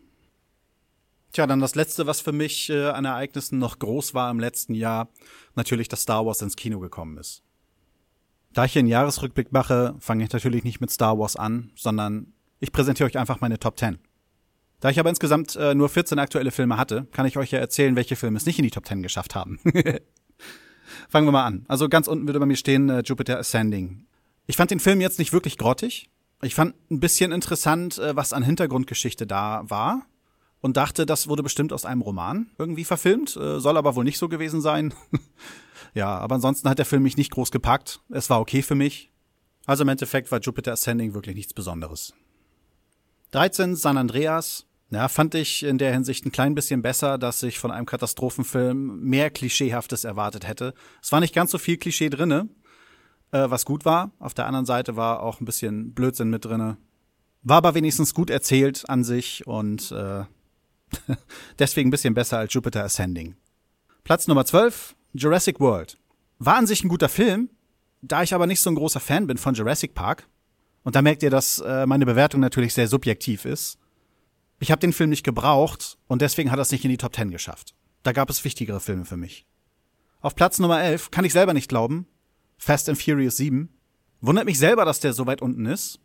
Tja, 1.33 1.47
dann 1.47 1.59
das 1.59 1.73
letzte, 1.73 2.05
was 2.05 2.21
für 2.21 2.31
mich 2.31 2.69
äh, 2.69 2.89
an 2.89 3.05
Ereignissen 3.05 3.57
noch 3.57 3.79
groß 3.79 4.13
war 4.13 4.29
im 4.29 4.39
letzten 4.39 4.75
Jahr, 4.75 5.09
natürlich, 5.55 5.87
dass 5.87 6.03
Star 6.03 6.25
Wars 6.25 6.43
ins 6.43 6.55
Kino 6.55 6.79
gekommen 6.79 7.17
ist. 7.17 7.41
Da 8.53 8.65
ich 8.65 8.73
hier 8.73 8.81
einen 8.81 8.87
Jahresrückblick 8.87 9.51
mache, 9.51 9.95
fange 9.99 10.23
ich 10.23 10.31
natürlich 10.31 10.63
nicht 10.63 10.79
mit 10.79 10.91
Star 10.91 11.17
Wars 11.17 11.35
an, 11.35 11.71
sondern 11.75 12.33
ich 12.59 12.71
präsentiere 12.71 13.09
euch 13.09 13.17
einfach 13.17 13.41
meine 13.41 13.57
Top 13.57 13.77
Ten. 13.77 13.97
Da 14.79 14.91
ich 14.91 14.99
aber 14.99 15.09
insgesamt 15.09 15.55
äh, 15.55 15.73
nur 15.73 15.89
14 15.89 16.19
aktuelle 16.19 16.51
Filme 16.51 16.77
hatte, 16.77 17.07
kann 17.11 17.25
ich 17.25 17.35
euch 17.35 17.49
ja 17.49 17.57
erzählen, 17.57 17.95
welche 17.95 18.15
Filme 18.15 18.37
es 18.37 18.45
nicht 18.45 18.59
in 18.59 18.63
die 18.63 18.71
Top 18.71 18.85
10 18.85 19.01
geschafft 19.01 19.33
haben. 19.33 19.59
Fangen 21.09 21.25
wir 21.25 21.31
mal 21.31 21.45
an. 21.45 21.65
Also 21.67 21.89
ganz 21.89 22.07
unten 22.07 22.27
würde 22.27 22.39
bei 22.39 22.45
mir 22.45 22.57
stehen 22.57 22.89
äh, 22.89 23.01
Jupiter 23.03 23.39
Ascending. 23.39 24.05
Ich 24.45 24.55
fand 24.55 24.69
den 24.69 24.79
Film 24.79 25.01
jetzt 25.01 25.17
nicht 25.17 25.33
wirklich 25.33 25.57
grottig. 25.57 26.11
Ich 26.43 26.53
fand 26.53 26.75
ein 26.91 26.99
bisschen 26.99 27.31
interessant, 27.31 27.97
äh, 27.97 28.15
was 28.15 28.33
an 28.33 28.43
Hintergrundgeschichte 28.43 29.25
da 29.25 29.63
war. 29.67 30.05
Und 30.63 30.77
dachte, 30.77 31.05
das 31.05 31.27
wurde 31.27 31.43
bestimmt 31.43 31.73
aus 31.73 31.83
einem 31.83 31.99
Roman 31.99 32.47
irgendwie 32.57 32.85
verfilmt. 32.85 33.35
Äh, 33.35 33.59
soll 33.59 33.75
aber 33.75 33.97
wohl 33.97 34.05
nicht 34.05 34.17
so 34.17 34.29
gewesen 34.29 34.61
sein. 34.61 34.93
ja, 35.93 36.17
aber 36.17 36.35
ansonsten 36.35 36.69
hat 36.69 36.77
der 36.77 36.85
Film 36.85 37.03
mich 37.03 37.17
nicht 37.17 37.31
groß 37.31 37.51
gepackt. 37.51 37.99
Es 38.07 38.29
war 38.29 38.39
okay 38.39 38.61
für 38.61 38.73
mich. 38.73 39.11
Also 39.65 39.83
im 39.83 39.89
Endeffekt 39.89 40.31
war 40.31 40.39
Jupiter 40.39 40.71
Ascending 40.71 41.13
wirklich 41.13 41.35
nichts 41.35 41.53
Besonderes. 41.53 42.13
13 43.31 43.75
San 43.75 43.97
Andreas, 43.97 44.65
ja, 44.89 45.09
fand 45.09 45.35
ich 45.35 45.63
in 45.63 45.79
der 45.79 45.91
Hinsicht 45.91 46.25
ein 46.25 46.31
klein 46.31 46.55
bisschen 46.55 46.81
besser, 46.81 47.17
dass 47.17 47.43
ich 47.43 47.59
von 47.59 47.71
einem 47.71 47.85
Katastrophenfilm 47.85 49.01
mehr 49.01 49.31
Klischeehaftes 49.31 50.05
erwartet 50.05 50.47
hätte. 50.47 50.73
Es 51.01 51.11
war 51.11 51.19
nicht 51.19 51.35
ganz 51.35 51.51
so 51.51 51.57
viel 51.57 51.75
Klischee 51.75 52.09
drinne, 52.09 52.47
äh, 53.31 53.49
was 53.49 53.65
gut 53.65 53.83
war. 53.83 54.11
Auf 54.17 54.33
der 54.33 54.45
anderen 54.45 54.65
Seite 54.65 54.95
war 54.95 55.23
auch 55.23 55.41
ein 55.41 55.45
bisschen 55.45 55.93
Blödsinn 55.93 56.29
mit 56.29 56.45
drinne. 56.45 56.77
War 57.41 57.57
aber 57.57 57.75
wenigstens 57.75 58.13
gut 58.13 58.29
erzählt 58.29 58.87
an 58.87 59.03
sich 59.03 59.45
und 59.45 59.91
äh, 59.91 60.23
deswegen 61.59 61.89
ein 61.89 61.91
bisschen 61.91 62.13
besser 62.13 62.37
als 62.37 62.53
Jupiter 62.53 62.83
Ascending. 62.83 63.35
Platz 64.03 64.27
Nummer 64.27 64.45
12, 64.45 64.95
Jurassic 65.13 65.59
World. 65.59 65.97
War 66.39 66.55
an 66.55 66.67
sich 66.67 66.83
ein 66.83 66.89
guter 66.89 67.09
Film, 67.09 67.49
da 68.01 68.23
ich 68.23 68.33
aber 68.33 68.47
nicht 68.47 68.61
so 68.61 68.69
ein 68.69 68.75
großer 68.75 68.99
Fan 68.99 69.27
bin 69.27 69.37
von 69.37 69.53
Jurassic 69.53 69.93
Park. 69.93 70.27
Und 70.83 70.95
da 70.95 71.01
merkt 71.01 71.23
ihr, 71.23 71.29
dass 71.29 71.59
äh, 71.59 71.85
meine 71.85 72.05
Bewertung 72.05 72.41
natürlich 72.41 72.73
sehr 72.73 72.87
subjektiv 72.87 73.45
ist. 73.45 73.77
Ich 74.59 74.71
habe 74.71 74.79
den 74.79 74.93
Film 74.93 75.09
nicht 75.09 75.23
gebraucht 75.23 75.97
und 76.07 76.21
deswegen 76.21 76.51
hat 76.51 76.59
er 76.59 76.63
es 76.63 76.71
nicht 76.71 76.83
in 76.83 76.91
die 76.91 76.97
Top 76.97 77.15
10 77.15 77.31
geschafft. 77.31 77.73
Da 78.03 78.11
gab 78.11 78.29
es 78.29 78.43
wichtigere 78.43 78.79
Filme 78.79 79.05
für 79.05 79.17
mich. 79.17 79.45
Auf 80.21 80.35
Platz 80.35 80.59
Nummer 80.59 80.81
11 80.81 81.11
kann 81.11 81.25
ich 81.25 81.33
selber 81.33 81.53
nicht 81.53 81.69
glauben. 81.69 82.07
Fast 82.57 82.87
and 82.87 83.01
Furious 83.01 83.37
7. 83.37 83.69
Wundert 84.21 84.45
mich 84.45 84.57
selber, 84.57 84.85
dass 84.85 85.01
der 85.01 85.13
so 85.13 85.25
weit 85.25 85.41
unten 85.41 85.65
ist, 85.65 85.99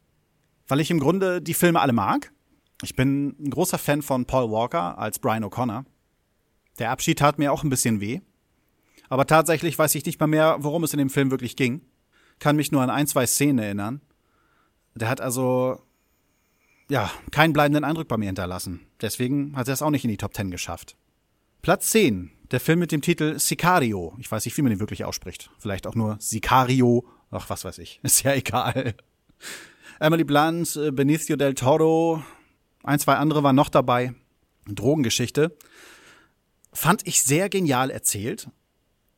weil 0.67 0.81
ich 0.81 0.91
im 0.91 0.99
Grunde 0.99 1.41
die 1.41 1.55
Filme 1.55 1.81
alle 1.81 1.93
mag. 1.93 2.33
Ich 2.83 2.95
bin 2.95 3.35
ein 3.41 3.51
großer 3.51 3.79
Fan 3.79 4.03
von 4.03 4.25
Paul 4.25 4.51
Walker 4.51 4.99
als 4.99 5.19
Brian 5.19 5.45
O'Connor. 5.45 5.85
Der 6.79 6.91
Abschied 6.91 7.19
tat 7.19 7.39
mir 7.39 7.53
auch 7.53 7.65
ein 7.65 7.71
bisschen 7.71 8.01
weh. 8.01 8.21
Aber 9.09 9.27
tatsächlich 9.27 9.79
weiß 9.79 9.95
ich 9.95 10.05
nicht 10.05 10.21
mal 10.21 10.27
mehr, 10.27 10.59
worum 10.61 10.85
es 10.85 10.93
in 10.93 10.99
dem 10.99 11.11
Film 11.11 11.31
wirklich 11.31 11.57
ging. 11.57 11.81
Kann 12.39 12.57
mich 12.57 12.71
nur 12.71 12.83
an 12.83 12.91
ein, 12.91 13.07
zwei 13.07 13.27
Szenen 13.27 13.59
erinnern. 13.59 14.01
Der 14.95 15.09
hat 15.09 15.21
also 15.21 15.81
ja, 16.89 17.11
keinen 17.31 17.53
bleibenden 17.53 17.85
Eindruck 17.85 18.09
bei 18.09 18.17
mir 18.17 18.27
hinterlassen. 18.27 18.81
Deswegen 19.01 19.57
hat 19.57 19.69
er 19.69 19.75
es 19.75 19.83
auch 19.83 19.91
nicht 19.91 20.05
in 20.05 20.11
die 20.11 20.17
Top 20.17 20.35
10 20.35 20.51
geschafft. 20.51 20.97
Platz 21.63 21.91
10. 21.91 22.31
Der 22.51 22.61
Film 22.61 22.79
mit 22.79 22.93
dem 22.93 23.03
Titel 23.03 23.39
Sicario. 23.39 24.15
Ich 24.19 24.31
weiß 24.31 24.45
nicht, 24.45 24.57
wie 24.57 24.63
man 24.63 24.71
den 24.71 24.81
wirklich 24.81 25.05
ausspricht. 25.05 25.51
Vielleicht 25.59 25.87
auch 25.87 25.95
nur 25.95 26.17
Sicario. 26.19 27.05
Ach, 27.31 27.51
was 27.51 27.65
weiß 27.65 27.79
ich. 27.79 28.01
Ist 28.03 28.23
ja 28.23 28.33
egal. 28.33 28.95
Emily 30.01 30.25
Blunt, 30.25 30.77
äh, 30.77 30.91
Benicio 30.91 31.37
del 31.37 31.55
Toro, 31.55 32.23
ein, 32.89 32.99
zwei 32.99 33.17
andere 33.17 33.43
waren 33.43 33.57
noch 33.57 33.69
dabei. 33.69 34.15
Drogengeschichte. 34.67 35.57
Fand 36.73 37.07
ich 37.07 37.23
sehr 37.23 37.49
genial 37.49 37.91
erzählt. 37.91 38.49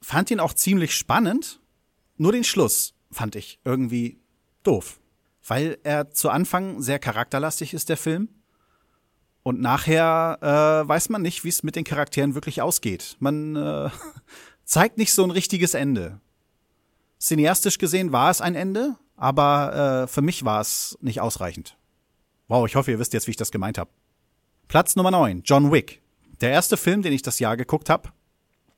Fand 0.02 0.30
ihn 0.30 0.40
auch 0.40 0.54
ziemlich 0.54 0.94
spannend. 0.94 1.60
Nur 2.16 2.32
den 2.32 2.44
Schluss 2.44 2.94
fand 3.10 3.36
ich 3.36 3.60
irgendwie 3.64 4.20
doof. 4.62 5.00
Weil 5.46 5.78
er 5.82 6.10
zu 6.10 6.30
Anfang 6.30 6.82
sehr 6.82 6.98
charakterlastig 6.98 7.74
ist, 7.74 7.88
der 7.88 7.96
Film. 7.96 8.28
Und 9.42 9.60
nachher 9.60 10.38
äh, 10.42 10.88
weiß 10.88 11.08
man 11.08 11.22
nicht, 11.22 11.44
wie 11.44 11.48
es 11.48 11.62
mit 11.62 11.76
den 11.76 11.84
Charakteren 11.84 12.34
wirklich 12.34 12.60
ausgeht. 12.60 13.16
Man 13.20 13.56
äh, 13.56 13.90
zeigt 14.64 14.98
nicht 14.98 15.14
so 15.14 15.24
ein 15.24 15.30
richtiges 15.30 15.74
Ende. 15.74 16.20
Cineastisch 17.18 17.78
gesehen 17.78 18.12
war 18.12 18.30
es 18.30 18.40
ein 18.40 18.54
Ende, 18.54 18.96
aber 19.16 20.02
äh, 20.02 20.06
für 20.06 20.22
mich 20.22 20.44
war 20.44 20.60
es 20.60 20.98
nicht 21.00 21.20
ausreichend. 21.20 21.76
Wow, 22.50 22.66
ich 22.66 22.74
hoffe, 22.74 22.90
ihr 22.90 22.98
wisst 22.98 23.12
jetzt, 23.12 23.28
wie 23.28 23.30
ich 23.30 23.36
das 23.36 23.52
gemeint 23.52 23.78
habe. 23.78 23.92
Platz 24.66 24.96
Nummer 24.96 25.12
9, 25.12 25.42
John 25.44 25.70
Wick. 25.70 26.02
Der 26.40 26.50
erste 26.50 26.76
Film, 26.76 27.00
den 27.00 27.12
ich 27.12 27.22
das 27.22 27.38
Jahr 27.38 27.56
geguckt 27.56 27.88
habe, 27.88 28.08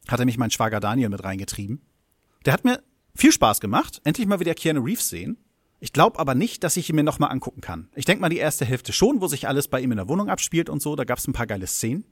hatte 0.08 0.26
mich 0.26 0.36
mein 0.36 0.50
Schwager 0.50 0.78
Daniel 0.78 1.08
mit 1.08 1.24
reingetrieben. 1.24 1.80
Der 2.44 2.52
hat 2.52 2.66
mir 2.66 2.82
viel 3.14 3.32
Spaß 3.32 3.60
gemacht. 3.60 4.02
Endlich 4.04 4.26
mal 4.26 4.40
wieder 4.40 4.52
Keanu 4.52 4.82
Reeves 4.82 5.08
sehen. 5.08 5.38
Ich 5.80 5.94
glaube 5.94 6.18
aber 6.18 6.34
nicht, 6.34 6.64
dass 6.64 6.76
ich 6.76 6.90
ihn 6.90 6.96
mir 6.96 7.02
nochmal 7.02 7.30
angucken 7.30 7.62
kann. 7.62 7.88
Ich 7.94 8.04
denke 8.04 8.20
mal 8.20 8.28
die 8.28 8.36
erste 8.36 8.66
Hälfte 8.66 8.92
schon, 8.92 9.22
wo 9.22 9.26
sich 9.26 9.48
alles 9.48 9.68
bei 9.68 9.80
ihm 9.80 9.92
in 9.92 9.96
der 9.96 10.08
Wohnung 10.08 10.28
abspielt 10.28 10.68
und 10.68 10.82
so. 10.82 10.94
Da 10.94 11.04
gab 11.04 11.16
es 11.16 11.26
ein 11.26 11.32
paar 11.32 11.46
geile 11.46 11.66
Szenen. 11.66 12.04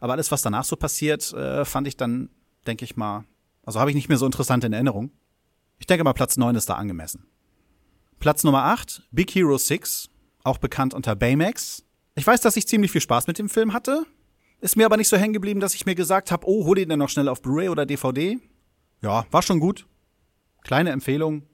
Aber 0.00 0.14
alles, 0.14 0.30
was 0.30 0.40
danach 0.40 0.64
so 0.64 0.76
passiert, 0.76 1.30
äh, 1.34 1.66
fand 1.66 1.88
ich 1.88 1.98
dann, 1.98 2.30
denke 2.66 2.86
ich 2.86 2.96
mal, 2.96 3.26
also 3.64 3.80
habe 3.80 3.90
ich 3.90 3.96
nicht 3.96 4.08
mehr 4.08 4.16
so 4.16 4.24
interessant 4.24 4.64
in 4.64 4.72
Erinnerung. 4.72 5.10
Ich 5.78 5.86
denke 5.86 6.04
mal, 6.04 6.14
Platz 6.14 6.38
9 6.38 6.56
ist 6.56 6.70
da 6.70 6.76
angemessen. 6.76 7.26
Platz 8.18 8.44
Nummer 8.44 8.64
8, 8.64 9.02
Big 9.10 9.34
Hero 9.34 9.58
6, 9.58 10.08
auch 10.44 10.58
bekannt 10.58 10.94
unter 10.94 11.16
Baymax. 11.16 11.84
Ich 12.14 12.26
weiß, 12.26 12.40
dass 12.40 12.56
ich 12.56 12.66
ziemlich 12.66 12.90
viel 12.90 13.00
Spaß 13.00 13.26
mit 13.26 13.38
dem 13.38 13.48
Film 13.48 13.72
hatte. 13.72 14.06
Ist 14.60 14.76
mir 14.76 14.86
aber 14.86 14.96
nicht 14.96 15.08
so 15.08 15.16
hängen 15.16 15.32
geblieben, 15.32 15.60
dass 15.60 15.74
ich 15.74 15.86
mir 15.86 15.94
gesagt 15.94 16.30
habe, 16.30 16.46
oh, 16.46 16.66
hol 16.66 16.78
ihn 16.78 16.88
denn 16.88 16.98
noch 16.98 17.08
schnell 17.08 17.28
auf 17.28 17.40
Blu-ray 17.40 17.68
oder 17.68 17.86
DVD. 17.86 18.38
Ja, 19.00 19.24
war 19.30 19.42
schon 19.42 19.60
gut. 19.60 19.86
Kleine 20.62 20.90
Empfehlung. 20.90 21.44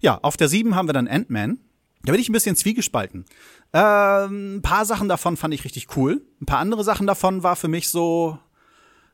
Ja, 0.00 0.18
auf 0.22 0.36
der 0.36 0.48
7 0.48 0.74
haben 0.74 0.88
wir 0.88 0.92
dann 0.92 1.08
Ant-Man. 1.08 1.58
Da 2.04 2.12
bin 2.12 2.20
ich 2.20 2.28
ein 2.28 2.32
bisschen 2.32 2.56
zwiegespalten. 2.56 3.24
Ähm, 3.72 4.56
ein 4.56 4.62
paar 4.62 4.84
Sachen 4.84 5.08
davon 5.08 5.36
fand 5.36 5.54
ich 5.54 5.64
richtig 5.64 5.96
cool. 5.96 6.22
Ein 6.40 6.46
paar 6.46 6.58
andere 6.58 6.84
Sachen 6.84 7.06
davon 7.06 7.42
war 7.42 7.56
für 7.56 7.68
mich 7.68 7.88
so 7.88 8.38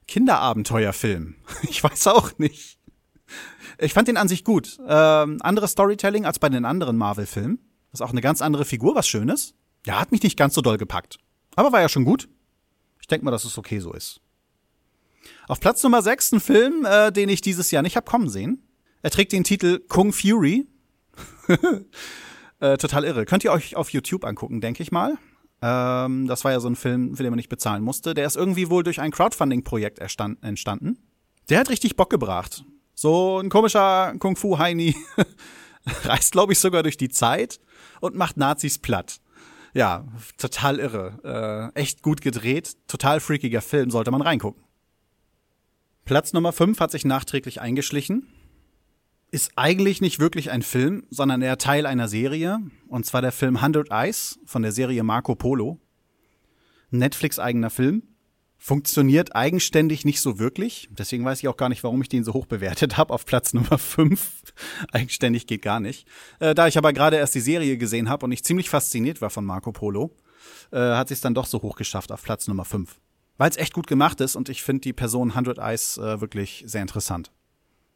Kinderabenteuerfilm. 0.07 1.37
Ich 1.69 1.85
weiß 1.85 2.07
auch 2.09 2.39
nicht. 2.39 2.79
Ich 3.79 3.93
fand 3.93 4.09
den 4.09 4.17
an 4.17 4.29
sich 4.29 4.43
gut. 4.43 4.79
Ähm, 4.87 5.39
anderes 5.41 5.73
Storytelling 5.73 6.25
als 6.25 6.39
bei 6.39 6.49
den 6.49 6.65
anderen 6.65 6.97
Marvel-Filmen. 6.97 7.59
Das 7.91 8.01
ist 8.01 8.07
auch 8.07 8.11
eine 8.11 8.21
ganz 8.21 8.43
andere 8.43 8.65
Figur, 8.65 8.95
was 8.95 9.09
Schönes. 9.09 9.55
Ja, 9.87 10.01
hat 10.01 10.13
mich 10.13 10.23
nicht 10.23 10.37
ganz 10.37 10.55
so 10.55 10.61
doll 10.61 10.77
gepackt. 10.77 11.19
Aber 11.57 11.73
war 11.73 11.81
ja 11.81 11.89
schon 11.89 12.05
gut. 12.05 12.29
Ich 13.01 13.07
denke 13.07 13.25
mal, 13.25 13.31
dass 13.31 13.45
es 13.45 13.57
okay 13.59 13.79
so 13.79 13.93
ist. 13.93 14.21
Auf 15.47 15.61
Platz 15.61 15.83
Nummer 15.83 16.03
6 16.03 16.33
ein 16.33 16.41
Film, 16.41 16.85
äh, 16.85 17.11
den 17.11 17.29
ich 17.29 17.41
dieses 17.41 17.71
Jahr 17.71 17.83
nicht 17.83 17.97
hab 17.97 18.07
kommen 18.07 18.29
sehen. 18.29 18.63
Er 19.03 19.11
trägt 19.11 19.33
den 19.33 19.45
Titel 19.45 19.81
Kung 19.89 20.13
Fury. 20.13 20.67
äh, 22.61 22.77
total 22.77 23.05
irre. 23.05 23.25
Könnt 23.25 23.45
ihr 23.45 23.53
euch 23.53 23.77
auf 23.77 23.91
YouTube 23.91 24.25
angucken, 24.25 24.61
denke 24.61 24.83
ich 24.83 24.93
mal. 24.93 25.17
Ähm, 25.63 26.27
das 26.27 26.45
war 26.45 26.53
ja 26.53 26.61
so 26.61 26.69
ein 26.69 26.77
Film, 26.77 27.17
für 27.17 27.23
den 27.23 27.31
man 27.31 27.39
nicht 27.39 27.49
bezahlen 27.49 27.83
musste. 27.83 28.15
Der 28.15 28.27
ist 28.27 28.37
irgendwie 28.37 28.71
wohl 28.71 28.83
durch 28.83 29.01
ein 29.01 29.11
Crowdfunding-Projekt 29.11 29.99
entstanden. 29.99 30.99
Der 31.49 31.61
hat 31.61 31.71
richtig 31.71 31.97
Bock 31.97 32.11
gebracht. 32.11 32.65
So 32.95 33.39
ein 33.39 33.49
komischer 33.49 34.15
Kung-Fu-Heini 34.19 34.95
reist, 36.05 36.33
glaube 36.33 36.53
ich, 36.53 36.59
sogar 36.59 36.83
durch 36.83 36.97
die 36.97 37.09
Zeit 37.09 37.61
und 38.01 38.15
macht 38.15 38.37
Nazis 38.37 38.79
platt. 38.79 39.21
Ja, 39.75 40.07
total 40.39 40.79
irre. 40.79 41.73
Äh, 41.75 41.81
echt 41.81 42.03
gut 42.03 42.21
gedreht, 42.21 42.77
total 42.89 43.21
freakiger 43.21 43.61
Film, 43.61 43.91
sollte 43.91 44.11
man 44.11 44.23
reingucken. 44.23 44.65
Platz 46.05 46.33
Nummer 46.33 46.53
5 46.53 46.81
hat 46.81 46.91
sich 46.91 47.05
nachträglich 47.05 47.61
eingeschlichen. 47.61 48.27
Ist 49.31 49.53
eigentlich 49.57 50.01
nicht 50.01 50.21
wirklich 50.21 50.51
ein 50.51 50.63
Film, 50.63 51.07
sondern 51.11 51.43
eher 51.43 51.59
Teil 51.59 51.85
einer 51.85 52.09
Serie. 52.09 52.61
Und 52.89 53.05
zwar 53.05 53.21
der 53.21 53.33
Film 53.33 53.57
100 53.57 53.91
Eyes 53.91 54.39
von 54.47 54.63
der 54.63 54.73
Serie 54.73 55.03
Marco 55.03 55.35
Polo. 55.35 55.79
Netflix-eigener 56.91 57.69
Film 57.69 58.05
funktioniert 58.59 59.35
eigenständig 59.35 60.05
nicht 60.05 60.21
so 60.21 60.39
wirklich. 60.39 60.89
Deswegen 60.91 61.25
weiß 61.25 61.39
ich 61.39 61.49
auch 61.49 61.57
gar 61.57 61.69
nicht, 61.69 61.85
warum 61.85 62.03
ich 62.03 62.09
den 62.09 62.25
so 62.25 62.35
hoch 62.35 62.47
bewertet 62.47 62.97
habe 62.97 63.15
auf 63.15 63.25
Platz 63.25 63.55
Nummer 63.55 63.79
5. 63.79 64.43
eigenständig 64.93 65.47
geht 65.47 65.63
gar 65.63 65.81
nicht. 65.81 66.07
Äh, 66.41 66.55
da 66.55 66.67
ich 66.67 66.77
aber 66.77 66.93
gerade 66.93 67.17
erst 67.17 67.35
die 67.35 67.41
Serie 67.41 67.79
gesehen 67.79 68.09
habe 68.09 68.27
und 68.27 68.33
ich 68.33 68.45
ziemlich 68.45 68.69
fasziniert 68.69 69.23
war 69.23 69.31
von 69.31 69.45
Marco 69.45 69.73
Polo, 69.73 70.15
äh, 70.73 70.79
hat 70.79 71.09
sich 71.09 71.21
dann 71.21 71.35
doch 71.35 71.47
so 71.47 71.63
hoch 71.63 71.77
geschafft 71.77 72.11
auf 72.11 72.23
Platz 72.23 72.49
Nummer 72.49 72.65
5. 72.65 73.01
Weil 73.37 73.51
es 73.51 73.57
echt 73.57 73.73
gut 73.73 73.87
gemacht 73.87 74.21
ist 74.21 74.35
und 74.35 74.49
ich 74.49 74.65
finde 74.65 74.81
die 74.81 74.93
Person 74.93 75.31
100 75.31 75.59
Eyes 75.59 75.97
äh, 75.97 76.21
wirklich 76.21 76.65
sehr 76.67 76.83
interessant. 76.83 77.31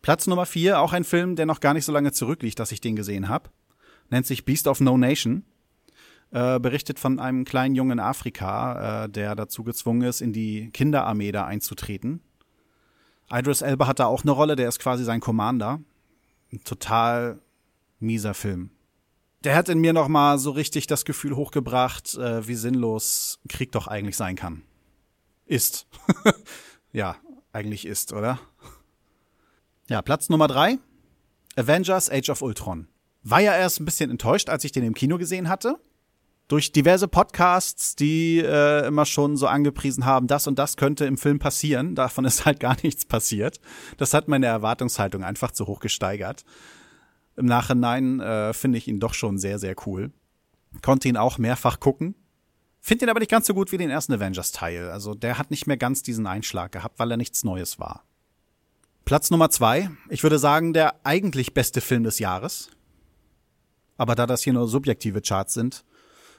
Platz 0.00 0.26
Nummer 0.26 0.46
4, 0.46 0.80
auch 0.80 0.92
ein 0.92 1.04
Film, 1.04 1.36
der 1.36 1.46
noch 1.46 1.60
gar 1.60 1.74
nicht 1.74 1.84
so 1.84 1.92
lange 1.92 2.12
zurückliegt, 2.12 2.58
dass 2.58 2.72
ich 2.72 2.80
den 2.80 2.96
gesehen 2.96 3.28
habe. 3.28 3.50
Nennt 4.10 4.26
sich 4.26 4.44
Beast 4.44 4.68
of 4.68 4.80
No 4.80 4.96
Nation 4.96 5.44
äh, 6.32 6.58
berichtet 6.58 6.98
von 6.98 7.18
einem 7.20 7.44
kleinen 7.44 7.74
Jungen 7.74 7.92
in 7.92 8.00
Afrika, 8.00 9.04
äh, 9.04 9.08
der 9.10 9.34
dazu 9.34 9.64
gezwungen 9.64 10.02
ist, 10.02 10.22
in 10.22 10.32
die 10.32 10.70
Kinderarmee 10.70 11.30
da 11.30 11.44
einzutreten. 11.44 12.22
Idris 13.30 13.60
Elba 13.60 13.86
hat 13.86 14.00
da 14.00 14.06
auch 14.06 14.22
eine 14.22 14.30
Rolle, 14.30 14.56
der 14.56 14.68
ist 14.68 14.78
quasi 14.78 15.04
sein 15.04 15.20
Commander. 15.20 15.80
Ein 16.50 16.64
total 16.64 17.40
mieser 18.00 18.32
Film. 18.32 18.70
Der 19.44 19.54
hat 19.54 19.68
in 19.68 19.78
mir 19.78 19.92
noch 19.92 20.08
mal 20.08 20.38
so 20.38 20.52
richtig 20.52 20.86
das 20.86 21.04
Gefühl 21.04 21.36
hochgebracht, 21.36 22.14
äh, 22.14 22.46
wie 22.46 22.54
sinnlos 22.54 23.38
Krieg 23.48 23.72
doch 23.72 23.86
eigentlich 23.86 24.16
sein 24.16 24.36
kann. 24.36 24.62
Ist. 25.44 25.86
ja, 26.92 27.16
eigentlich 27.52 27.86
ist, 27.86 28.12
oder? 28.12 28.38
Ja, 29.88 30.00
Platz 30.00 30.30
Nummer 30.30 30.48
drei. 30.48 30.78
Avengers 31.56 32.10
Age 32.10 32.30
of 32.30 32.40
Ultron. 32.40 32.88
War 33.22 33.40
ja 33.40 33.54
erst 33.54 33.80
ein 33.80 33.84
bisschen 33.84 34.10
enttäuscht, 34.10 34.48
als 34.48 34.64
ich 34.64 34.72
den 34.72 34.84
im 34.84 34.94
Kino 34.94 35.18
gesehen 35.18 35.50
hatte 35.50 35.78
durch 36.52 36.70
diverse 36.70 37.08
Podcasts, 37.08 37.96
die 37.96 38.38
äh, 38.38 38.86
immer 38.86 39.06
schon 39.06 39.38
so 39.38 39.46
angepriesen 39.46 40.04
haben, 40.04 40.26
das 40.26 40.46
und 40.46 40.58
das 40.58 40.76
könnte 40.76 41.06
im 41.06 41.16
Film 41.16 41.38
passieren. 41.38 41.94
Davon 41.94 42.26
ist 42.26 42.44
halt 42.44 42.60
gar 42.60 42.76
nichts 42.82 43.06
passiert. 43.06 43.58
Das 43.96 44.12
hat 44.12 44.28
meine 44.28 44.44
Erwartungshaltung 44.44 45.24
einfach 45.24 45.52
zu 45.52 45.66
hoch 45.66 45.80
gesteigert. 45.80 46.44
Im 47.36 47.46
Nachhinein 47.46 48.20
äh, 48.20 48.52
finde 48.52 48.76
ich 48.76 48.86
ihn 48.86 49.00
doch 49.00 49.14
schon 49.14 49.38
sehr, 49.38 49.58
sehr 49.58 49.74
cool. 49.86 50.12
Konnte 50.82 51.08
ihn 51.08 51.16
auch 51.16 51.38
mehrfach 51.38 51.80
gucken. 51.80 52.16
Finde 52.80 53.06
ihn 53.06 53.08
aber 53.08 53.20
nicht 53.20 53.30
ganz 53.30 53.46
so 53.46 53.54
gut 53.54 53.72
wie 53.72 53.78
den 53.78 53.88
ersten 53.88 54.12
Avengers-Teil. 54.12 54.90
Also 54.90 55.14
der 55.14 55.38
hat 55.38 55.50
nicht 55.50 55.66
mehr 55.66 55.78
ganz 55.78 56.02
diesen 56.02 56.26
Einschlag 56.26 56.70
gehabt, 56.70 56.98
weil 56.98 57.12
er 57.12 57.16
nichts 57.16 57.44
Neues 57.44 57.78
war. 57.78 58.04
Platz 59.06 59.30
Nummer 59.30 59.48
zwei. 59.48 59.88
Ich 60.10 60.22
würde 60.22 60.38
sagen, 60.38 60.74
der 60.74 60.96
eigentlich 61.02 61.54
beste 61.54 61.80
Film 61.80 62.04
des 62.04 62.18
Jahres. 62.18 62.68
Aber 63.96 64.14
da 64.14 64.26
das 64.26 64.42
hier 64.42 64.52
nur 64.52 64.68
subjektive 64.68 65.22
Charts 65.22 65.54
sind, 65.54 65.82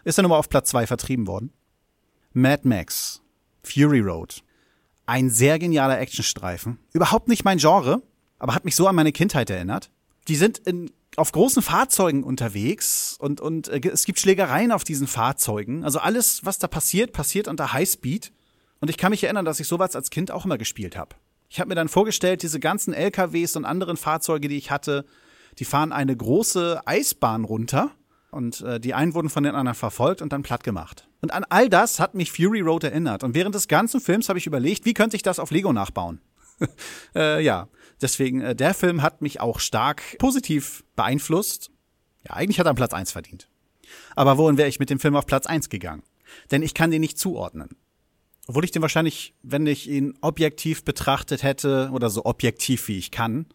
ist 0.04 0.18
er 0.18 0.24
nun 0.24 0.30
mal 0.30 0.38
auf 0.38 0.50
Platz 0.50 0.70
zwei 0.70 0.88
vertrieben 0.88 1.28
worden. 1.28 1.52
Mad 2.34 2.68
Max, 2.68 3.22
Fury 3.64 4.00
Road. 4.00 4.44
Ein 5.06 5.30
sehr 5.30 5.60
genialer 5.60 6.00
Actionstreifen. 6.00 6.80
Überhaupt 6.94 7.28
nicht 7.28 7.44
mein 7.44 7.58
Genre, 7.58 8.02
aber 8.40 8.56
hat 8.56 8.66
mich 8.66 8.76
so 8.76 8.88
an 8.88 8.96
meine 8.96 9.12
Kindheit 9.12 9.50
erinnert. 9.50 9.92
Die 10.28 10.36
sind 10.36 10.60
in, 10.60 10.92
auf 11.18 11.32
großen 11.32 11.62
Fahrzeugen 11.62 12.24
unterwegs 12.24 13.18
und, 13.20 13.42
und 13.42 13.68
äh, 13.68 13.82
es 13.90 14.06
gibt 14.06 14.20
Schlägereien 14.20 14.72
auf 14.72 14.84
diesen 14.84 15.08
Fahrzeugen. 15.08 15.84
Also 15.84 16.00
alles, 16.00 16.46
was 16.46 16.60
da 16.60 16.68
passiert, 16.68 17.14
passiert 17.14 17.48
unter 17.48 17.74
Highspeed. 17.74 18.32
Und 18.80 18.90
ich 18.90 18.98
kann 18.98 19.12
mich 19.12 19.24
erinnern, 19.24 19.46
dass 19.46 19.60
ich 19.60 19.68
sowas 19.68 19.96
als 19.96 20.10
Kind 20.10 20.32
auch 20.32 20.46
immer 20.46 20.58
gespielt 20.58 20.98
habe. 20.98 21.16
Ich 21.50 21.60
habe 21.60 21.70
mir 21.70 21.76
dann 21.76 21.90
vorgestellt, 21.90 22.42
diese 22.42 22.60
ganzen 22.60 22.94
LKWs 22.94 23.56
und 23.56 23.66
anderen 23.66 23.96
Fahrzeuge, 23.96 24.48
die 24.48 24.58
ich 24.58 24.72
hatte, 24.72 25.06
die 25.60 25.66
fahren 25.66 25.92
eine 25.92 26.16
große 26.18 26.82
Eisbahn 26.86 27.44
runter 27.44 27.92
und 28.34 28.62
äh, 28.62 28.80
die 28.80 28.94
einen 28.94 29.14
wurden 29.14 29.30
von 29.30 29.44
den 29.44 29.56
anderen 29.56 29.76
verfolgt 29.76 30.22
und 30.22 30.34
dann 30.34 30.44
platt 30.44 30.64
gemacht. 30.64 31.08
Und 31.22 31.34
an 31.34 31.46
all 31.50 31.70
das 31.70 32.00
hat 32.00 32.16
mich 32.16 32.32
Fury 32.32 32.62
Road 32.62 32.84
erinnert. 32.84 33.24
Und 33.24 33.36
während 33.36 33.56
des 33.56 33.68
ganzen 33.68 34.02
Films 34.02 34.30
habe 34.30 34.40
ich 34.40 34.48
überlegt, 34.48 34.86
wie 34.86 34.94
könnte 34.94 35.16
ich 35.16 35.24
das 35.24 35.40
auf 35.40 35.52
Lego 35.52 35.72
nachbauen? 35.72 36.20
äh, 37.16 37.44
ja, 37.44 37.68
deswegen, 38.02 38.42
äh, 38.42 38.56
der 38.56 38.74
Film 38.74 39.02
hat 39.02 39.22
mich 39.22 39.40
auch 39.40 39.60
stark 39.60 40.18
positiv 40.20 40.84
beeinflusst. 40.96 41.72
Ja, 42.28 42.36
eigentlich 42.36 42.60
hat 42.60 42.68
er 42.68 42.74
Platz 42.74 42.94
1 42.94 43.12
verdient. 43.12 43.50
Aber 44.16 44.38
wohin 44.38 44.58
wäre 44.58 44.70
ich 44.70 44.80
mit 44.80 44.90
dem 44.90 45.00
Film 45.00 45.16
auf 45.16 45.26
Platz 45.26 45.46
1 45.46 45.70
gegangen? 45.70 46.04
Denn 46.52 46.64
ich 46.64 46.74
kann 46.74 46.92
den 46.92 47.02
nicht 47.02 47.20
zuordnen. 47.20 47.70
Obwohl 48.48 48.66
ich 48.66 48.72
den 48.72 48.82
wahrscheinlich, 48.82 49.36
wenn 49.42 49.66
ich 49.68 49.90
ihn 49.90 50.18
objektiv 50.22 50.84
betrachtet 50.84 51.44
hätte, 51.44 51.90
oder 51.94 52.10
so 52.10 52.26
objektiv 52.26 52.88
wie 52.88 52.98
ich 52.98 53.12
kann, 53.12 53.46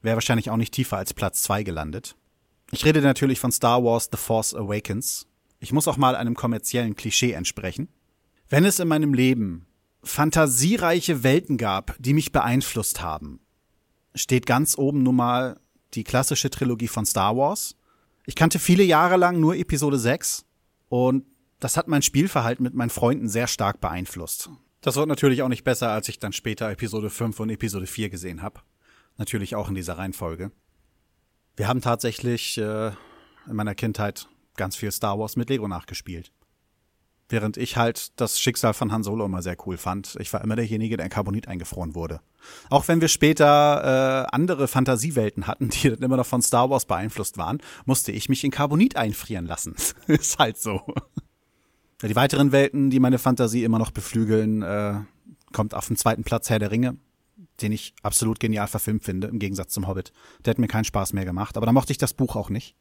wäre 0.00 0.16
wahrscheinlich 0.16 0.50
auch 0.50 0.56
nicht 0.56 0.74
tiefer 0.74 0.96
als 0.96 1.14
Platz 1.14 1.42
2 1.42 1.62
gelandet. 1.62 2.16
Ich 2.74 2.86
rede 2.86 3.02
natürlich 3.02 3.38
von 3.38 3.52
Star 3.52 3.84
Wars 3.84 4.08
The 4.10 4.16
Force 4.16 4.54
Awakens. 4.54 5.26
Ich 5.60 5.74
muss 5.74 5.86
auch 5.86 5.98
mal 5.98 6.16
einem 6.16 6.34
kommerziellen 6.34 6.96
Klischee 6.96 7.32
entsprechen. 7.32 7.88
Wenn 8.48 8.64
es 8.64 8.78
in 8.78 8.88
meinem 8.88 9.12
Leben 9.12 9.66
fantasiereiche 10.02 11.22
Welten 11.22 11.58
gab, 11.58 11.94
die 11.98 12.14
mich 12.14 12.32
beeinflusst 12.32 13.02
haben, 13.02 13.40
steht 14.14 14.46
ganz 14.46 14.78
oben 14.78 15.02
nun 15.02 15.16
mal 15.16 15.60
die 15.92 16.02
klassische 16.02 16.48
Trilogie 16.48 16.88
von 16.88 17.04
Star 17.04 17.36
Wars, 17.36 17.76
Ich 18.24 18.36
kannte 18.36 18.58
viele 18.58 18.84
Jahre 18.84 19.18
lang 19.18 19.38
nur 19.38 19.54
Episode 19.54 19.98
6 19.98 20.46
und 20.88 21.26
das 21.60 21.76
hat 21.76 21.88
mein 21.88 22.00
Spielverhalten 22.00 22.62
mit 22.62 22.72
meinen 22.72 22.88
Freunden 22.88 23.28
sehr 23.28 23.48
stark 23.48 23.82
beeinflusst. 23.82 24.48
Das 24.80 24.96
wird 24.96 25.08
natürlich 25.08 25.42
auch 25.42 25.48
nicht 25.48 25.64
besser, 25.64 25.90
als 25.90 26.08
ich 26.08 26.18
dann 26.18 26.32
später 26.32 26.70
Episode 26.70 27.10
5 27.10 27.38
und 27.38 27.50
Episode 27.50 27.86
4 27.86 28.08
gesehen 28.08 28.40
habe. 28.40 28.60
Natürlich 29.18 29.56
auch 29.56 29.68
in 29.68 29.74
dieser 29.74 29.98
Reihenfolge. 29.98 30.52
Wir 31.56 31.68
haben 31.68 31.80
tatsächlich 31.80 32.58
äh, 32.58 32.88
in 32.88 33.56
meiner 33.56 33.74
Kindheit 33.74 34.28
ganz 34.56 34.76
viel 34.76 34.90
Star 34.90 35.18
Wars 35.18 35.36
mit 35.36 35.50
Lego 35.50 35.68
nachgespielt. 35.68 36.32
Während 37.28 37.56
ich 37.56 37.76
halt 37.76 38.20
das 38.20 38.38
Schicksal 38.38 38.74
von 38.74 38.92
Han 38.92 39.02
Solo 39.02 39.24
immer 39.24 39.42
sehr 39.42 39.56
cool 39.66 39.78
fand. 39.78 40.16
Ich 40.20 40.32
war 40.32 40.42
immer 40.42 40.56
derjenige, 40.56 40.96
der 40.96 41.06
in 41.06 41.10
Carbonit 41.10 41.48
eingefroren 41.48 41.94
wurde. 41.94 42.20
Auch 42.68 42.88
wenn 42.88 43.00
wir 43.00 43.08
später 43.08 44.26
äh, 44.26 44.34
andere 44.34 44.68
Fantasiewelten 44.68 45.46
hatten, 45.46 45.70
die 45.70 45.90
dann 45.90 46.02
immer 46.02 46.16
noch 46.16 46.26
von 46.26 46.42
Star 46.42 46.68
Wars 46.68 46.84
beeinflusst 46.84 47.38
waren, 47.38 47.58
musste 47.86 48.12
ich 48.12 48.28
mich 48.28 48.44
in 48.44 48.50
Carbonit 48.50 48.96
einfrieren 48.96 49.46
lassen. 49.46 49.74
Ist 50.06 50.38
halt 50.38 50.58
so. 50.58 50.82
Die 52.02 52.16
weiteren 52.16 52.50
Welten, 52.52 52.90
die 52.90 53.00
meine 53.00 53.18
Fantasie 53.18 53.64
immer 53.64 53.78
noch 53.78 53.92
beflügeln, 53.92 54.62
äh, 54.62 54.94
kommt 55.52 55.74
auf 55.74 55.86
den 55.86 55.96
zweiten 55.96 56.24
Platz 56.24 56.50
Herr 56.50 56.58
der 56.58 56.70
Ringe, 56.70 56.96
den 57.62 57.72
ich 57.72 57.94
absolut 58.02 58.40
genial 58.40 58.66
verfilmt 58.66 59.04
finde, 59.04 59.28
im 59.28 59.38
Gegensatz 59.38 59.72
zum 59.72 59.86
Hobbit. 59.86 60.12
Der 60.44 60.52
hat 60.52 60.58
mir 60.58 60.68
keinen 60.68 60.84
Spaß 60.84 61.12
mehr 61.12 61.24
gemacht, 61.24 61.56
aber 61.56 61.66
da 61.66 61.72
mochte 61.72 61.92
ich 61.92 61.98
das 61.98 62.12
Buch 62.14 62.36
auch 62.36 62.50
nicht. 62.50 62.74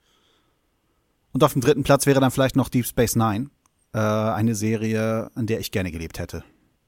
Und 1.32 1.44
auf 1.44 1.54
dem 1.54 1.62
dritten 1.62 1.84
Platz 1.84 2.06
wäre 2.06 2.20
dann 2.20 2.32
vielleicht 2.32 2.56
noch 2.56 2.70
Deep 2.70 2.86
Space 2.86 3.16
Nine, 3.16 3.50
äh, 3.94 4.00
eine 4.00 4.56
Serie, 4.56 5.32
in 5.36 5.48
der 5.48 5.60
ich 5.60 5.72
gerne 5.72 5.92
gelebt 5.92 6.20
hätte. 6.20 6.44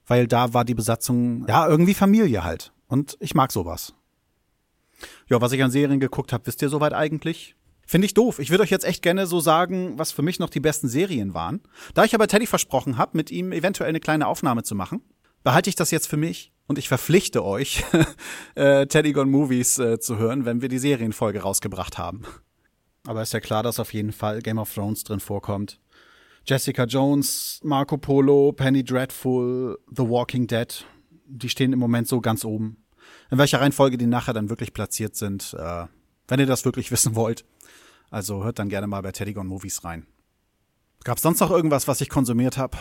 Weil 0.05 0.27
da 0.27 0.53
war 0.53 0.65
die 0.65 0.75
Besatzung, 0.75 1.45
ja, 1.47 1.67
irgendwie 1.67 1.93
Familie 1.93 2.43
halt. 2.43 2.73
Und 2.87 3.17
ich 3.19 3.35
mag 3.35 3.51
sowas. 3.51 3.93
Ja, 5.27 5.41
was 5.41 5.51
ich 5.51 5.63
an 5.63 5.71
Serien 5.71 5.99
geguckt 5.99 6.33
habe, 6.33 6.45
wisst 6.45 6.61
ihr 6.61 6.69
soweit 6.69 6.93
eigentlich? 6.93 7.55
Finde 7.85 8.05
ich 8.05 8.13
doof. 8.13 8.39
Ich 8.39 8.49
würde 8.49 8.63
euch 8.63 8.69
jetzt 8.69 8.85
echt 8.85 9.01
gerne 9.01 9.27
so 9.27 9.39
sagen, 9.39 9.97
was 9.97 10.11
für 10.11 10.21
mich 10.21 10.39
noch 10.39 10.49
die 10.49 10.61
besten 10.61 10.87
Serien 10.87 11.33
waren. 11.33 11.61
Da 11.93 12.03
ich 12.03 12.15
aber 12.15 12.27
Teddy 12.27 12.47
versprochen 12.47 12.97
habe, 12.97 13.17
mit 13.17 13.29
ihm 13.31 13.51
eventuell 13.51 13.89
eine 13.89 13.99
kleine 13.99 14.27
Aufnahme 14.27 14.63
zu 14.63 14.75
machen, 14.75 15.01
behalte 15.43 15.69
ich 15.69 15.75
das 15.75 15.91
jetzt 15.91 16.07
für 16.07 16.17
mich 16.17 16.52
und 16.67 16.77
ich 16.77 16.87
verpflichte 16.87 17.43
euch, 17.43 17.83
äh, 18.55 18.85
Teddy 18.87 19.13
Gone 19.13 19.29
Movies 19.29 19.79
äh, 19.79 19.99
zu 19.99 20.17
hören, 20.17 20.45
wenn 20.45 20.61
wir 20.61 20.69
die 20.69 20.79
Serienfolge 20.79 21.41
rausgebracht 21.41 21.97
haben. 21.97 22.23
Aber 23.05 23.21
ist 23.21 23.33
ja 23.33 23.39
klar, 23.39 23.63
dass 23.63 23.79
auf 23.79 23.93
jeden 23.93 24.13
Fall 24.13 24.41
Game 24.41 24.57
of 24.57 24.73
Thrones 24.73 25.03
drin 25.03 25.19
vorkommt. 25.19 25.79
Jessica 26.45 26.85
Jones, 26.85 27.59
Marco 27.63 27.97
Polo, 27.97 28.51
Penny 28.53 28.83
Dreadful, 28.83 29.77
The 29.89 30.03
Walking 30.03 30.47
Dead, 30.47 30.85
die 31.25 31.49
stehen 31.49 31.73
im 31.73 31.79
Moment 31.79 32.07
so 32.07 32.21
ganz 32.21 32.45
oben. 32.45 32.83
In 33.31 33.37
welcher 33.37 33.61
Reihenfolge 33.61 33.97
die 33.97 34.07
nachher 34.07 34.33
dann 34.33 34.49
wirklich 34.49 34.73
platziert 34.73 35.15
sind, 35.15 35.53
äh, 35.57 35.85
wenn 36.27 36.39
ihr 36.39 36.45
das 36.45 36.65
wirklich 36.65 36.91
wissen 36.91 37.15
wollt. 37.15 37.45
Also 38.09 38.43
hört 38.43 38.59
dann 38.59 38.69
gerne 38.69 38.87
mal 38.87 39.01
bei 39.01 39.11
Teddygon 39.11 39.47
Movies 39.47 39.83
rein. 39.83 40.05
Gab 41.03 41.17
es 41.17 41.23
sonst 41.23 41.39
noch 41.39 41.51
irgendwas, 41.51 41.87
was 41.87 41.99
ich 41.99 42.09
konsumiert 42.09 42.57
habe? 42.57 42.77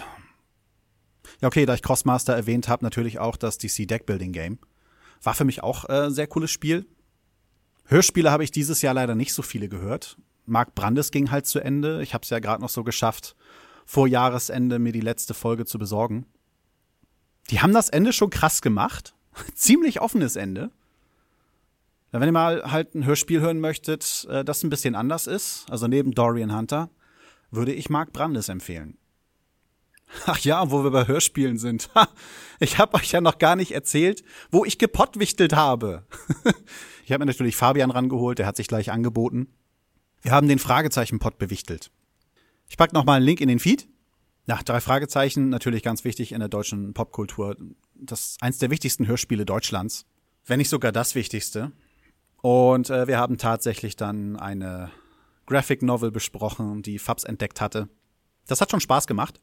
Ja, 1.41 1.49
okay, 1.49 1.67
da 1.67 1.75
ich 1.75 1.83
Crossmaster 1.83 2.35
erwähnt 2.35 2.69
habe, 2.69 2.85
natürlich 2.85 3.19
auch 3.19 3.37
das 3.37 3.59
DC 3.59 3.87
Deckbuilding 3.87 4.33
Game. 4.33 4.59
War 5.23 5.35
für 5.35 5.45
mich 5.45 5.63
auch 5.63 5.89
äh, 5.89 6.11
sehr 6.11 6.27
cooles 6.27 6.51
Spiel. 6.51 6.87
Hörspiele 7.87 8.31
habe 8.31 8.45
ich 8.45 8.51
dieses 8.51 8.83
Jahr 8.83 8.95
leider 8.95 9.15
nicht 9.15 9.33
so 9.33 9.43
viele 9.43 9.69
gehört. 9.69 10.17
Mark 10.47 10.75
Brandes 10.75 11.11
ging 11.11 11.31
halt 11.31 11.47
zu 11.47 11.61
Ende. 11.61 12.03
Ich 12.03 12.15
habe 12.15 12.23
es 12.23 12.31
ja 12.31 12.39
gerade 12.39 12.63
noch 12.63 12.69
so 12.69 12.85
geschafft, 12.85 13.37
vor 13.85 14.07
Jahresende 14.07 14.79
mir 14.79 14.93
die 14.93 15.01
letzte 15.01 15.35
Folge 15.35 15.65
zu 15.65 15.79
besorgen. 15.79 16.27
Die 17.51 17.61
haben 17.61 17.73
das 17.73 17.89
Ende 17.89 18.13
schon 18.13 18.31
krass 18.31 18.63
gemacht. 18.63 19.15
Ziemlich 19.55 20.01
offenes 20.01 20.37
Ende. 20.37 20.71
Wenn 22.11 22.23
ihr 22.23 22.33
mal 22.33 22.71
halt 22.71 22.95
ein 22.95 23.07
Hörspiel 23.07 23.41
hören 23.41 23.61
möchtet, 23.61 24.27
äh, 24.29 24.45
das 24.45 24.63
ein 24.63 24.71
bisschen 24.71 24.95
anders 24.95 25.27
ist, 25.27 25.65
also 25.71 25.87
neben 25.87 26.13
Dorian 26.13 26.55
Hunter, 26.55 26.91
würde 27.51 27.73
ich 27.73 27.89
Mark 27.89 28.13
Brandes 28.13 28.49
empfehlen. 28.49 28.99
Ach 30.27 30.39
ja, 30.41 30.71
wo 30.71 30.85
wir 30.85 30.91
bei 30.91 31.07
Hörspielen 31.07 31.59
sind. 31.59 31.91
Ich 32.61 32.79
habe 32.79 32.95
euch 32.95 33.11
ja 33.11 33.21
noch 33.21 33.39
gar 33.39 33.57
nicht 33.57 33.73
erzählt, 33.73 34.23
wo 34.53 34.65
ich 34.65 34.79
gepottwichtelt 34.79 35.55
habe. 35.55 36.07
Ich 37.05 37.11
habe 37.11 37.23
mir 37.25 37.27
natürlich 37.27 37.57
Fabian 37.57 37.91
rangeholt, 37.91 38.39
der 38.39 38.47
hat 38.47 38.57
sich 38.57 38.69
gleich 38.69 38.93
angeboten. 38.93 39.49
Wir 40.23 40.31
haben 40.31 40.47
den 40.47 40.61
Fragezeichen-Pott 40.61 41.37
bewichtelt. 41.37 41.91
Ich 42.69 42.77
pack 42.77 42.93
noch 42.93 43.05
mal 43.05 43.17
einen 43.17 43.25
Link 43.25 43.41
in 43.41 43.49
den 43.49 43.59
Feed. 43.59 43.89
Ja, 44.47 44.61
drei 44.65 44.81
Fragezeichen, 44.81 45.49
natürlich 45.49 45.83
ganz 45.83 46.05
wichtig 46.05 46.31
in 46.31 46.39
der 46.39 46.49
deutschen 46.49 46.95
Popkultur. 46.95 47.57
Das 47.95 48.21
ist 48.21 48.43
eins 48.43 48.59
der 48.59 48.71
wichtigsten 48.71 49.09
Hörspiele 49.09 49.45
Deutschlands, 49.45 50.07
wenn 50.47 50.59
nicht 50.59 50.69
sogar 50.69 50.93
das 50.93 51.17
wichtigste. 51.17 51.73
Und 52.41 52.89
äh, 52.89 53.09
wir 53.09 53.19
haben 53.19 53.37
tatsächlich 53.37 53.97
dann 53.97 54.37
eine 54.37 54.91
Graphic 55.47 55.83
Novel 55.83 56.11
besprochen, 56.11 56.83
die 56.83 56.99
Fabs 56.99 57.25
entdeckt 57.25 57.61
hatte. 57.61 57.89
Das 58.47 58.61
hat 58.61 58.71
schon 58.71 58.81
Spaß 58.81 59.07
gemacht. 59.07 59.41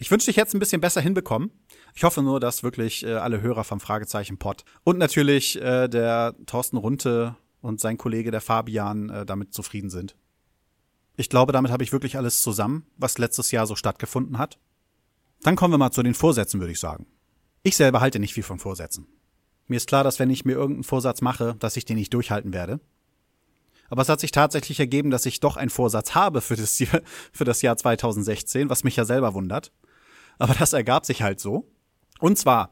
Ich 0.00 0.10
wünschte, 0.12 0.30
ich 0.30 0.36
hätte 0.36 0.48
es 0.48 0.54
ein 0.54 0.60
bisschen 0.60 0.80
besser 0.80 1.00
hinbekommen. 1.00 1.50
Ich 1.94 2.04
hoffe 2.04 2.22
nur, 2.22 2.38
dass 2.38 2.62
wirklich 2.62 3.04
äh, 3.04 3.14
alle 3.14 3.40
Hörer 3.40 3.64
vom 3.64 3.80
Fragezeichen 3.80 4.38
Pod 4.38 4.64
und 4.84 4.98
natürlich 4.98 5.60
äh, 5.60 5.88
der 5.88 6.36
Thorsten 6.46 6.76
Runte 6.76 7.36
und 7.60 7.80
sein 7.80 7.98
Kollege 7.98 8.30
der 8.30 8.40
Fabian 8.40 9.10
äh, 9.10 9.26
damit 9.26 9.52
zufrieden 9.52 9.90
sind. 9.90 10.14
Ich 11.16 11.28
glaube, 11.28 11.52
damit 11.52 11.72
habe 11.72 11.82
ich 11.82 11.92
wirklich 11.92 12.16
alles 12.16 12.42
zusammen, 12.42 12.86
was 12.96 13.18
letztes 13.18 13.50
Jahr 13.50 13.66
so 13.66 13.74
stattgefunden 13.74 14.38
hat. 14.38 14.60
Dann 15.42 15.56
kommen 15.56 15.74
wir 15.74 15.78
mal 15.78 15.90
zu 15.90 16.04
den 16.04 16.14
Vorsätzen, 16.14 16.60
würde 16.60 16.72
ich 16.72 16.80
sagen. 16.80 17.06
Ich 17.64 17.76
selber 17.76 18.00
halte 18.00 18.20
nicht 18.20 18.34
viel 18.34 18.44
von 18.44 18.60
Vorsätzen. 18.60 19.08
Mir 19.66 19.76
ist 19.76 19.88
klar, 19.88 20.04
dass 20.04 20.20
wenn 20.20 20.30
ich 20.30 20.44
mir 20.44 20.52
irgendeinen 20.52 20.84
Vorsatz 20.84 21.22
mache, 21.22 21.56
dass 21.58 21.76
ich 21.76 21.84
den 21.84 21.96
nicht 21.96 22.14
durchhalten 22.14 22.52
werde. 22.52 22.80
Aber 23.90 24.02
es 24.02 24.08
hat 24.08 24.20
sich 24.20 24.30
tatsächlich 24.30 24.78
ergeben, 24.78 25.10
dass 25.10 25.26
ich 25.26 25.40
doch 25.40 25.56
einen 25.56 25.70
Vorsatz 25.70 26.14
habe 26.14 26.40
für 26.40 26.54
das, 26.56 26.82
für 27.32 27.44
das 27.44 27.62
Jahr 27.62 27.76
2016, 27.76 28.70
was 28.70 28.84
mich 28.84 28.94
ja 28.94 29.04
selber 29.04 29.34
wundert. 29.34 29.72
Aber 30.38 30.54
das 30.54 30.72
ergab 30.72 31.04
sich 31.04 31.22
halt 31.22 31.40
so. 31.40 31.70
Und 32.20 32.38
zwar 32.38 32.70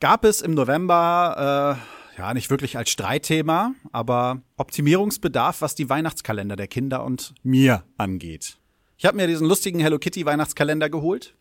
gab 0.00 0.24
es 0.24 0.40
im 0.40 0.54
November 0.54 1.78
äh, 2.16 2.18
ja, 2.18 2.34
nicht 2.34 2.50
wirklich 2.50 2.76
als 2.76 2.90
Streitthema, 2.90 3.74
aber 3.92 4.42
Optimierungsbedarf, 4.56 5.60
was 5.60 5.74
die 5.74 5.88
Weihnachtskalender 5.88 6.56
der 6.56 6.66
Kinder 6.66 7.04
und 7.04 7.34
mir 7.42 7.84
angeht. 7.96 8.58
Ich 8.96 9.06
habe 9.06 9.16
mir 9.16 9.28
diesen 9.28 9.46
lustigen 9.46 9.78
Hello 9.78 9.98
Kitty 9.98 10.26
Weihnachtskalender 10.26 10.90
geholt, 10.90 11.36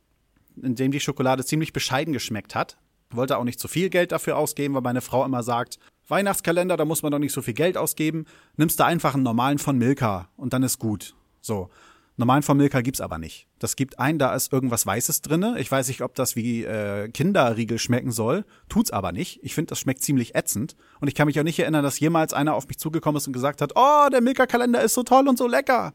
in 0.61 0.75
dem 0.75 0.91
die 0.91 0.99
Schokolade 0.99 1.43
ziemlich 1.43 1.73
bescheiden 1.73 2.13
geschmeckt 2.13 2.53
hat. 2.53 2.77
Wollte 3.09 3.37
auch 3.37 3.43
nicht 3.43 3.59
zu 3.59 3.67
viel 3.67 3.89
Geld 3.89 4.11
dafür 4.11 4.37
ausgeben, 4.37 4.75
weil 4.75 4.81
meine 4.81 5.01
Frau 5.01 5.25
immer 5.25 5.41
sagt, 5.41 5.79
Weihnachtskalender, 6.07 6.77
da 6.77 6.85
muss 6.85 7.01
man 7.01 7.11
doch 7.11 7.19
nicht 7.19 7.33
so 7.33 7.41
viel 7.41 7.53
Geld 7.53 7.77
ausgeben. 7.77 8.25
Nimmst 8.55 8.79
du 8.79 8.85
einfach 8.85 9.15
einen 9.15 9.23
normalen 9.23 9.57
von 9.57 9.77
Milka 9.77 10.29
und 10.37 10.53
dann 10.53 10.63
ist 10.63 10.77
gut. 10.77 11.15
So. 11.41 11.69
Normalen 12.19 12.41
von 12.41 12.57
Milka 12.57 12.81
gibt's 12.81 12.99
aber 12.99 13.19
nicht. 13.19 13.47
Das 13.59 13.75
gibt 13.75 13.99
ein, 13.99 14.17
da 14.17 14.33
ist 14.33 14.51
irgendwas 14.51 14.87
Weißes 14.87 15.21
drinne. 15.21 15.59
Ich 15.59 15.71
weiß 15.71 15.87
nicht, 15.87 16.01
ob 16.01 16.15
das 16.15 16.35
wie 16.35 16.63
äh, 16.63 17.09
Kinderriegel 17.09 17.77
schmecken 17.77 18.11
soll. 18.11 18.43
Tut's 18.69 18.89
aber 18.89 19.11
nicht. 19.11 19.39
Ich 19.43 19.53
finde, 19.53 19.69
das 19.69 19.79
schmeckt 19.79 20.01
ziemlich 20.01 20.33
ätzend. 20.33 20.75
Und 20.99 21.07
ich 21.07 21.13
kann 21.13 21.27
mich 21.27 21.39
auch 21.39 21.43
nicht 21.43 21.59
erinnern, 21.59 21.83
dass 21.83 21.99
jemals 21.99 22.33
einer 22.33 22.55
auf 22.55 22.67
mich 22.67 22.79
zugekommen 22.79 23.17
ist 23.17 23.27
und 23.27 23.33
gesagt 23.33 23.61
hat, 23.61 23.73
oh, 23.75 24.07
der 24.11 24.21
Milka-Kalender 24.21 24.81
ist 24.81 24.95
so 24.95 25.03
toll 25.03 25.27
und 25.27 25.37
so 25.37 25.47
lecker. 25.47 25.93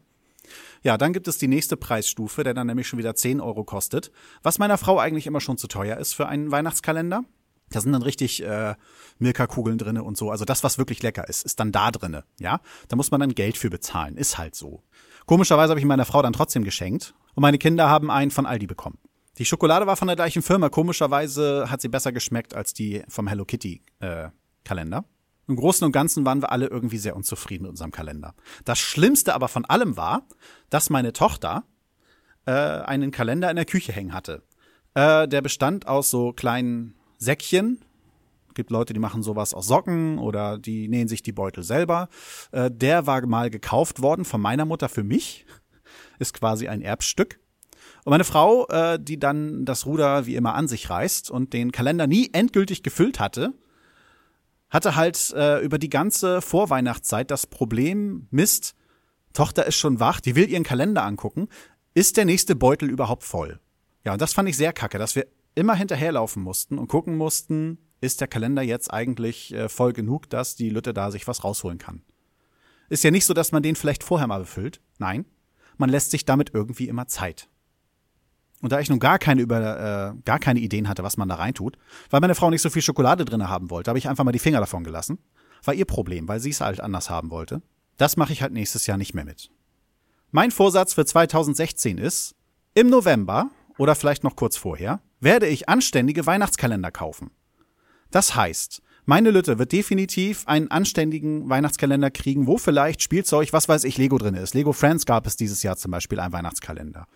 Ja, 0.81 0.97
dann 0.97 1.11
gibt 1.11 1.27
es 1.27 1.37
die 1.37 1.49
nächste 1.49 1.75
Preisstufe, 1.75 2.45
der 2.45 2.53
dann 2.53 2.67
nämlich 2.67 2.87
schon 2.87 2.99
wieder 2.99 3.15
10 3.15 3.41
Euro 3.41 3.65
kostet. 3.65 4.09
Was 4.43 4.59
meiner 4.59 4.77
Frau 4.77 4.99
eigentlich 4.99 5.27
immer 5.27 5.41
schon 5.41 5.57
zu 5.57 5.67
teuer 5.67 5.97
ist 5.97 6.13
für 6.13 6.27
einen 6.27 6.51
Weihnachtskalender. 6.51 7.25
Da 7.69 7.81
sind 7.81 7.91
dann 7.91 8.03
richtig 8.03 8.43
äh, 8.43 8.75
Milka-Kugeln 9.19 9.77
drinne 9.77 10.03
und 10.03 10.15
so. 10.15 10.29
Also 10.29 10.45
das, 10.45 10.63
was 10.63 10.77
wirklich 10.77 11.01
lecker 11.01 11.27
ist, 11.27 11.43
ist 11.43 11.59
dann 11.59 11.71
da 11.71 11.91
drinne. 11.91 12.23
Ja, 12.39 12.61
da 12.87 12.95
muss 12.95 13.11
man 13.11 13.19
dann 13.19 13.33
Geld 13.33 13.57
für 13.57 13.69
bezahlen. 13.69 14.15
Ist 14.15 14.37
halt 14.37 14.55
so. 14.55 14.83
Komischerweise 15.25 15.71
habe 15.71 15.79
ich 15.79 15.85
meiner 15.85 16.05
Frau 16.05 16.21
dann 16.21 16.33
trotzdem 16.33 16.63
geschenkt 16.63 17.13
und 17.35 17.41
meine 17.41 17.57
Kinder 17.57 17.89
haben 17.89 18.11
einen 18.11 18.31
von 18.31 18.45
Aldi 18.45 18.67
bekommen. 18.67 18.97
Die 19.37 19.45
Schokolade 19.45 19.87
war 19.87 19.95
von 19.95 20.07
der 20.07 20.15
gleichen 20.15 20.41
Firma. 20.41 20.69
Komischerweise 20.69 21.65
hat 21.69 21.81
sie 21.81 21.87
besser 21.87 22.11
geschmeckt 22.11 22.53
als 22.53 22.73
die 22.73 23.03
vom 23.07 23.27
Hello 23.27 23.45
Kitty 23.45 23.81
äh, 23.99 24.29
Kalender. 24.63 25.05
Im 25.47 25.55
Großen 25.55 25.83
und 25.85 25.91
Ganzen 25.91 26.25
waren 26.25 26.41
wir 26.41 26.51
alle 26.51 26.67
irgendwie 26.67 26.97
sehr 26.97 27.15
unzufrieden 27.15 27.63
mit 27.63 27.71
unserem 27.71 27.91
Kalender. 27.91 28.35
Das 28.63 28.79
Schlimmste 28.79 29.33
aber 29.33 29.47
von 29.47 29.65
allem 29.65 29.97
war, 29.97 30.27
dass 30.69 30.89
meine 30.89 31.13
Tochter 31.13 31.63
äh, 32.45 32.51
einen 32.51 33.11
Kalender 33.11 33.49
in 33.49 33.55
der 33.55 33.65
Küche 33.65 33.91
hängen 33.91 34.13
hatte. 34.13 34.43
Äh, 34.93 35.27
der 35.27 35.41
bestand 35.41 35.87
aus 35.87 36.09
so 36.09 36.31
kleinen 36.31 36.95
Säckchen, 37.17 37.83
gibt 38.55 38.71
Leute, 38.71 38.93
die 38.93 38.99
machen 38.99 39.23
sowas 39.23 39.53
aus 39.53 39.67
Socken 39.67 40.17
oder 40.17 40.57
die 40.57 40.87
nähen 40.87 41.07
sich 41.07 41.21
die 41.21 41.31
Beutel 41.31 41.63
selber. 41.63 42.09
Äh, 42.51 42.71
der 42.71 43.07
war 43.07 43.25
mal 43.25 43.49
gekauft 43.49 44.01
worden 44.01 44.25
von 44.25 44.41
meiner 44.41 44.65
Mutter 44.65 44.89
für 44.89 45.03
mich. 45.03 45.45
Ist 46.19 46.33
quasi 46.33 46.67
ein 46.67 46.81
Erbstück. 46.81 47.39
Und 48.05 48.11
meine 48.11 48.23
Frau, 48.23 48.67
äh, 48.67 48.99
die 49.01 49.19
dann 49.19 49.65
das 49.65 49.85
Ruder 49.85 50.25
wie 50.25 50.35
immer 50.35 50.55
an 50.55 50.67
sich 50.67 50.89
reißt 50.89 51.31
und 51.31 51.53
den 51.53 51.71
Kalender 51.71 52.07
nie 52.07 52.29
endgültig 52.33 52.83
gefüllt 52.83 53.19
hatte, 53.19 53.53
hatte 54.69 54.95
halt 54.95 55.31
äh, 55.35 55.59
über 55.59 55.77
die 55.77 55.89
ganze 55.89 56.41
Vorweihnachtszeit 56.41 57.29
das 57.29 57.47
Problem, 57.47 58.27
Mist, 58.31 58.75
Tochter 59.33 59.65
ist 59.65 59.75
schon 59.75 59.99
wach, 59.99 60.19
die 60.19 60.35
will 60.35 60.49
ihren 60.49 60.63
Kalender 60.63 61.03
angucken. 61.03 61.47
Ist 61.93 62.17
der 62.17 62.25
nächste 62.25 62.55
Beutel 62.55 62.89
überhaupt 62.89 63.23
voll? 63.23 63.59
Ja, 64.05 64.13
und 64.13 64.21
das 64.21 64.33
fand 64.33 64.49
ich 64.49 64.57
sehr 64.57 64.73
kacke, 64.73 64.97
dass 64.97 65.15
wir 65.15 65.27
immer 65.55 65.75
hinterherlaufen 65.75 66.41
mussten 66.41 66.77
und 66.77 66.87
gucken 66.87 67.17
mussten, 67.17 67.77
ist 68.03 68.21
der 68.21 68.27
Kalender 68.27 68.61
jetzt 68.61 68.93
eigentlich 68.93 69.53
äh, 69.53 69.69
voll 69.69 69.93
genug, 69.93 70.29
dass 70.29 70.55
die 70.55 70.69
Lütte 70.69 70.93
da 70.93 71.09
sich 71.09 71.27
was 71.27 71.43
rausholen 71.43 71.77
kann. 71.77 72.01
Ist 72.89 73.03
ja 73.03 73.11
nicht 73.11 73.25
so, 73.25 73.33
dass 73.33 73.51
man 73.51 73.63
den 73.63 73.75
vielleicht 73.75 74.03
vorher 74.03 74.27
mal 74.27 74.41
befüllt. 74.41 74.81
Nein, 74.99 75.25
man 75.77 75.89
lässt 75.89 76.11
sich 76.11 76.25
damit 76.25 76.51
irgendwie 76.53 76.89
immer 76.89 77.07
Zeit. 77.07 77.47
Und 78.61 78.71
da 78.71 78.79
ich 78.79 78.89
nun 78.89 78.99
gar 78.99 79.19
keine 79.19 79.41
über 79.41 79.57
äh, 79.57 80.21
gar 80.25 80.39
keine 80.39 80.59
Ideen 80.59 80.87
hatte, 80.87 81.03
was 81.03 81.17
man 81.17 81.29
da 81.29 81.35
reintut, 81.35 81.77
weil 82.09 82.21
meine 82.21 82.35
Frau 82.35 82.49
nicht 82.49 82.61
so 82.61 82.69
viel 82.69 82.81
Schokolade 82.81 83.25
drinne 83.25 83.49
haben 83.49 83.69
wollte, 83.69 83.89
habe 83.89 83.99
ich 83.99 84.07
einfach 84.07 84.23
mal 84.23 84.31
die 84.31 84.39
Finger 84.39 84.59
davon 84.59 84.83
gelassen. 84.83 85.17
War 85.63 85.73
ihr 85.73 85.85
Problem, 85.85 86.27
weil 86.27 86.39
sie 86.39 86.49
es 86.49 86.61
halt 86.61 86.81
anders 86.81 87.09
haben 87.09 87.31
wollte. 87.31 87.61
Das 87.97 88.17
mache 88.17 88.33
ich 88.33 88.41
halt 88.41 88.53
nächstes 88.53 88.85
Jahr 88.85 88.97
nicht 88.97 89.13
mehr 89.13 89.25
mit. 89.25 89.49
Mein 90.31 90.51
Vorsatz 90.51 90.93
für 90.93 91.05
2016 91.05 91.97
ist, 91.97 92.35
im 92.73 92.89
November 92.89 93.49
oder 93.77 93.95
vielleicht 93.95 94.23
noch 94.23 94.35
kurz 94.35 94.57
vorher 94.57 94.99
werde 95.19 95.47
ich 95.47 95.69
anständige 95.69 96.25
Weihnachtskalender 96.25 96.91
kaufen. 96.91 97.31
Das 98.13 98.35
heißt, 98.35 98.83
meine 99.05 99.31
Lütte 99.31 99.57
wird 99.57 99.71
definitiv 99.71 100.43
einen 100.47 100.69
anständigen 100.69 101.49
Weihnachtskalender 101.49 102.11
kriegen, 102.11 102.45
wo 102.45 102.59
vielleicht 102.59 103.01
Spielzeug, 103.01 103.51
was 103.53 103.67
weiß 103.67 103.85
ich, 103.85 103.97
Lego 103.97 104.19
drin 104.19 104.35
ist. 104.35 104.53
Lego 104.53 104.71
Friends 104.71 105.07
gab 105.07 105.25
es 105.25 105.35
dieses 105.35 105.63
Jahr 105.63 105.77
zum 105.77 105.89
Beispiel 105.89 106.19
einen 106.19 106.31
Weihnachtskalender. 106.31 107.07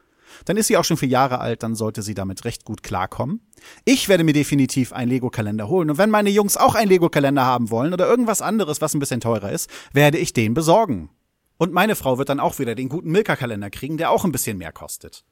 Dann 0.45 0.57
ist 0.57 0.65
sie 0.65 0.75
auch 0.75 0.83
schon 0.83 0.97
vier 0.97 1.07
Jahre 1.10 1.38
alt, 1.39 1.62
dann 1.62 1.75
sollte 1.75 2.01
sie 2.01 2.15
damit 2.15 2.45
recht 2.45 2.65
gut 2.65 2.81
klarkommen. 2.81 3.41
Ich 3.86 4.10
werde 4.10 4.23
mir 4.23 4.33
definitiv 4.33 4.91
einen 4.91 5.12
Lego-Kalender 5.12 5.67
holen. 5.67 5.91
Und 5.91 5.99
wenn 5.99 6.10
meine 6.10 6.31
Jungs 6.31 6.57
auch 6.57 6.73
einen 6.73 6.89
Lego-Kalender 6.89 7.45
haben 7.45 7.69
wollen 7.69 7.93
oder 7.93 8.07
irgendwas 8.07 8.41
anderes, 8.41 8.81
was 8.81 8.95
ein 8.95 8.99
bisschen 8.99 9.21
teurer 9.21 9.51
ist, 9.51 9.69
werde 9.93 10.17
ich 10.17 10.33
den 10.33 10.55
besorgen. 10.55 11.12
Und 11.60 11.73
meine 11.73 11.95
Frau 11.95 12.17
wird 12.17 12.29
dann 12.29 12.39
auch 12.39 12.57
wieder 12.57 12.73
den 12.73 12.89
guten 12.89 13.12
Milka-Kalender 13.12 13.69
kriegen, 13.69 13.97
der 13.97 14.10
auch 14.10 14.25
ein 14.25 14.31
bisschen 14.31 14.57
mehr 14.57 14.71
kostet. 14.71 15.25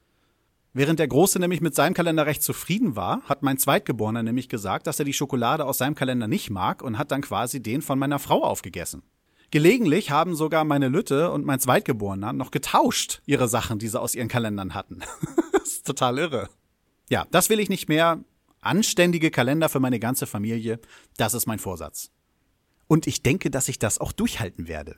Während 0.78 0.98
der 0.98 1.08
Große 1.08 1.38
nämlich 1.38 1.62
mit 1.62 1.74
seinem 1.74 1.94
Kalender 1.94 2.26
recht 2.26 2.42
zufrieden 2.42 2.96
war, 2.96 3.22
hat 3.22 3.42
mein 3.42 3.56
Zweitgeborener 3.56 4.22
nämlich 4.22 4.50
gesagt, 4.50 4.86
dass 4.86 4.98
er 4.98 5.06
die 5.06 5.14
Schokolade 5.14 5.64
aus 5.64 5.78
seinem 5.78 5.94
Kalender 5.94 6.28
nicht 6.28 6.50
mag 6.50 6.82
und 6.82 6.98
hat 6.98 7.12
dann 7.12 7.22
quasi 7.22 7.62
den 7.62 7.80
von 7.80 7.98
meiner 7.98 8.18
Frau 8.18 8.44
aufgegessen. 8.44 9.02
Gelegentlich 9.50 10.10
haben 10.10 10.36
sogar 10.36 10.64
meine 10.64 10.88
Lütte 10.88 11.30
und 11.30 11.46
mein 11.46 11.60
Zweitgeborener 11.60 12.34
noch 12.34 12.50
getauscht 12.50 13.22
ihre 13.24 13.48
Sachen, 13.48 13.78
die 13.78 13.88
sie 13.88 13.98
aus 13.98 14.14
ihren 14.14 14.28
Kalendern 14.28 14.74
hatten. 14.74 15.00
das 15.52 15.62
ist 15.62 15.86
total 15.86 16.18
irre. 16.18 16.50
Ja, 17.08 17.26
das 17.30 17.48
will 17.48 17.58
ich 17.58 17.70
nicht 17.70 17.88
mehr. 17.88 18.22
Anständige 18.60 19.30
Kalender 19.30 19.70
für 19.70 19.80
meine 19.80 19.98
ganze 19.98 20.26
Familie, 20.26 20.78
das 21.16 21.32
ist 21.32 21.46
mein 21.46 21.58
Vorsatz. 21.58 22.10
Und 22.86 23.06
ich 23.06 23.22
denke, 23.22 23.50
dass 23.50 23.70
ich 23.70 23.78
das 23.78 23.98
auch 23.98 24.12
durchhalten 24.12 24.68
werde. 24.68 24.96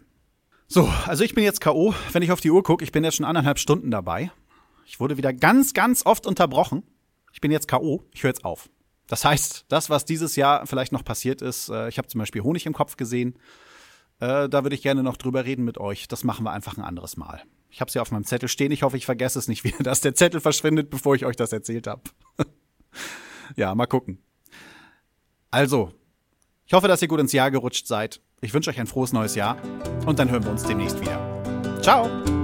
So, 0.67 0.93
also 1.07 1.23
ich 1.23 1.37
bin 1.37 1.45
jetzt 1.45 1.61
K.O., 1.61 1.95
wenn 2.11 2.25
ich 2.25 2.33
auf 2.33 2.41
die 2.41 2.51
Uhr 2.51 2.65
gucke, 2.65 2.83
ich 2.83 2.91
bin 2.91 3.05
jetzt 3.05 3.15
schon 3.15 3.27
anderthalb 3.27 3.61
Stunden 3.61 3.93
dabei. 3.93 4.33
Ich 4.89 4.99
wurde 5.01 5.19
wieder 5.19 5.35
ganz, 5.35 5.75
ganz 5.75 6.07
oft 6.07 6.27
unterbrochen. 6.27 6.83
Ich 7.35 7.43
bin 7.43 7.51
jetzt 7.51 7.69
K.O., 7.69 8.03
ich 8.15 8.23
höre 8.23 8.31
jetzt 8.31 8.45
auf. 8.47 8.71
Das 9.07 9.23
heißt, 9.23 9.67
das, 9.69 9.91
was 9.91 10.07
dieses 10.07 10.35
Jahr 10.35 10.67
vielleicht 10.67 10.93
noch 10.93 11.05
passiert 11.05 11.43
ist, 11.43 11.69
äh, 11.69 11.91
ich 11.91 11.99
habe 11.99 12.09
zum 12.09 12.21
Beispiel 12.21 12.43
Honig 12.43 12.65
im 12.65 12.73
Kopf 12.73 12.97
gesehen, 12.97 13.39
äh, 14.19 14.49
da 14.49 14.65
würde 14.65 14.75
ich 14.75 14.83
gerne 14.83 15.03
noch 15.03 15.19
drüber 15.19 15.45
reden 15.45 15.65
mit 15.65 15.77
euch. 15.77 16.09
Das 16.09 16.25
machen 16.25 16.43
wir 16.45 16.53
einfach 16.53 16.79
ein 16.79 16.85
anderes 16.85 17.19
Mal. 17.19 17.43
Ich 17.69 17.83
habe 17.83 17.91
es 17.91 17.95
ja 17.95 18.01
auf 18.01 18.11
meinem 18.11 18.25
Zettel 18.25 18.49
stehen. 18.49 18.73
Ich 18.73 18.83
hoffe, 18.83 18.97
ich 18.97 19.05
vergesse 19.05 19.39
es 19.39 19.47
nicht 19.47 19.63
wieder, 19.65 19.83
dass 19.83 20.01
der 20.01 20.15
Zettel 20.15 20.41
verschwindet, 20.41 20.89
bevor 20.89 21.15
ich 21.15 21.27
euch 21.27 21.37
das 21.37 21.53
erzählt 21.53 21.87
habe. 21.87 22.03
ja, 23.57 23.75
mal 23.75 23.87
gucken. 23.87 24.23
Also, 25.51 25.93
ich 26.65 26.73
hoffe, 26.73 26.89
dass 26.89 27.03
ihr 27.03 27.09
gut 27.09 27.21
ins 27.21 27.33
Jahr 27.33 27.51
gerutscht 27.51 27.87
seid. 27.87 28.23
Ich 28.41 28.55
wünsche 28.55 28.71
euch 28.71 28.81
ein 28.81 28.87
frohes 28.87 29.13
neues 29.13 29.35
Jahr 29.35 29.59
und 30.07 30.19
dann 30.19 30.31
hören 30.31 30.45
wir 30.45 30.51
uns 30.51 30.63
demnächst 30.63 30.99
wieder. 30.99 31.81
Ciao! 31.83 32.38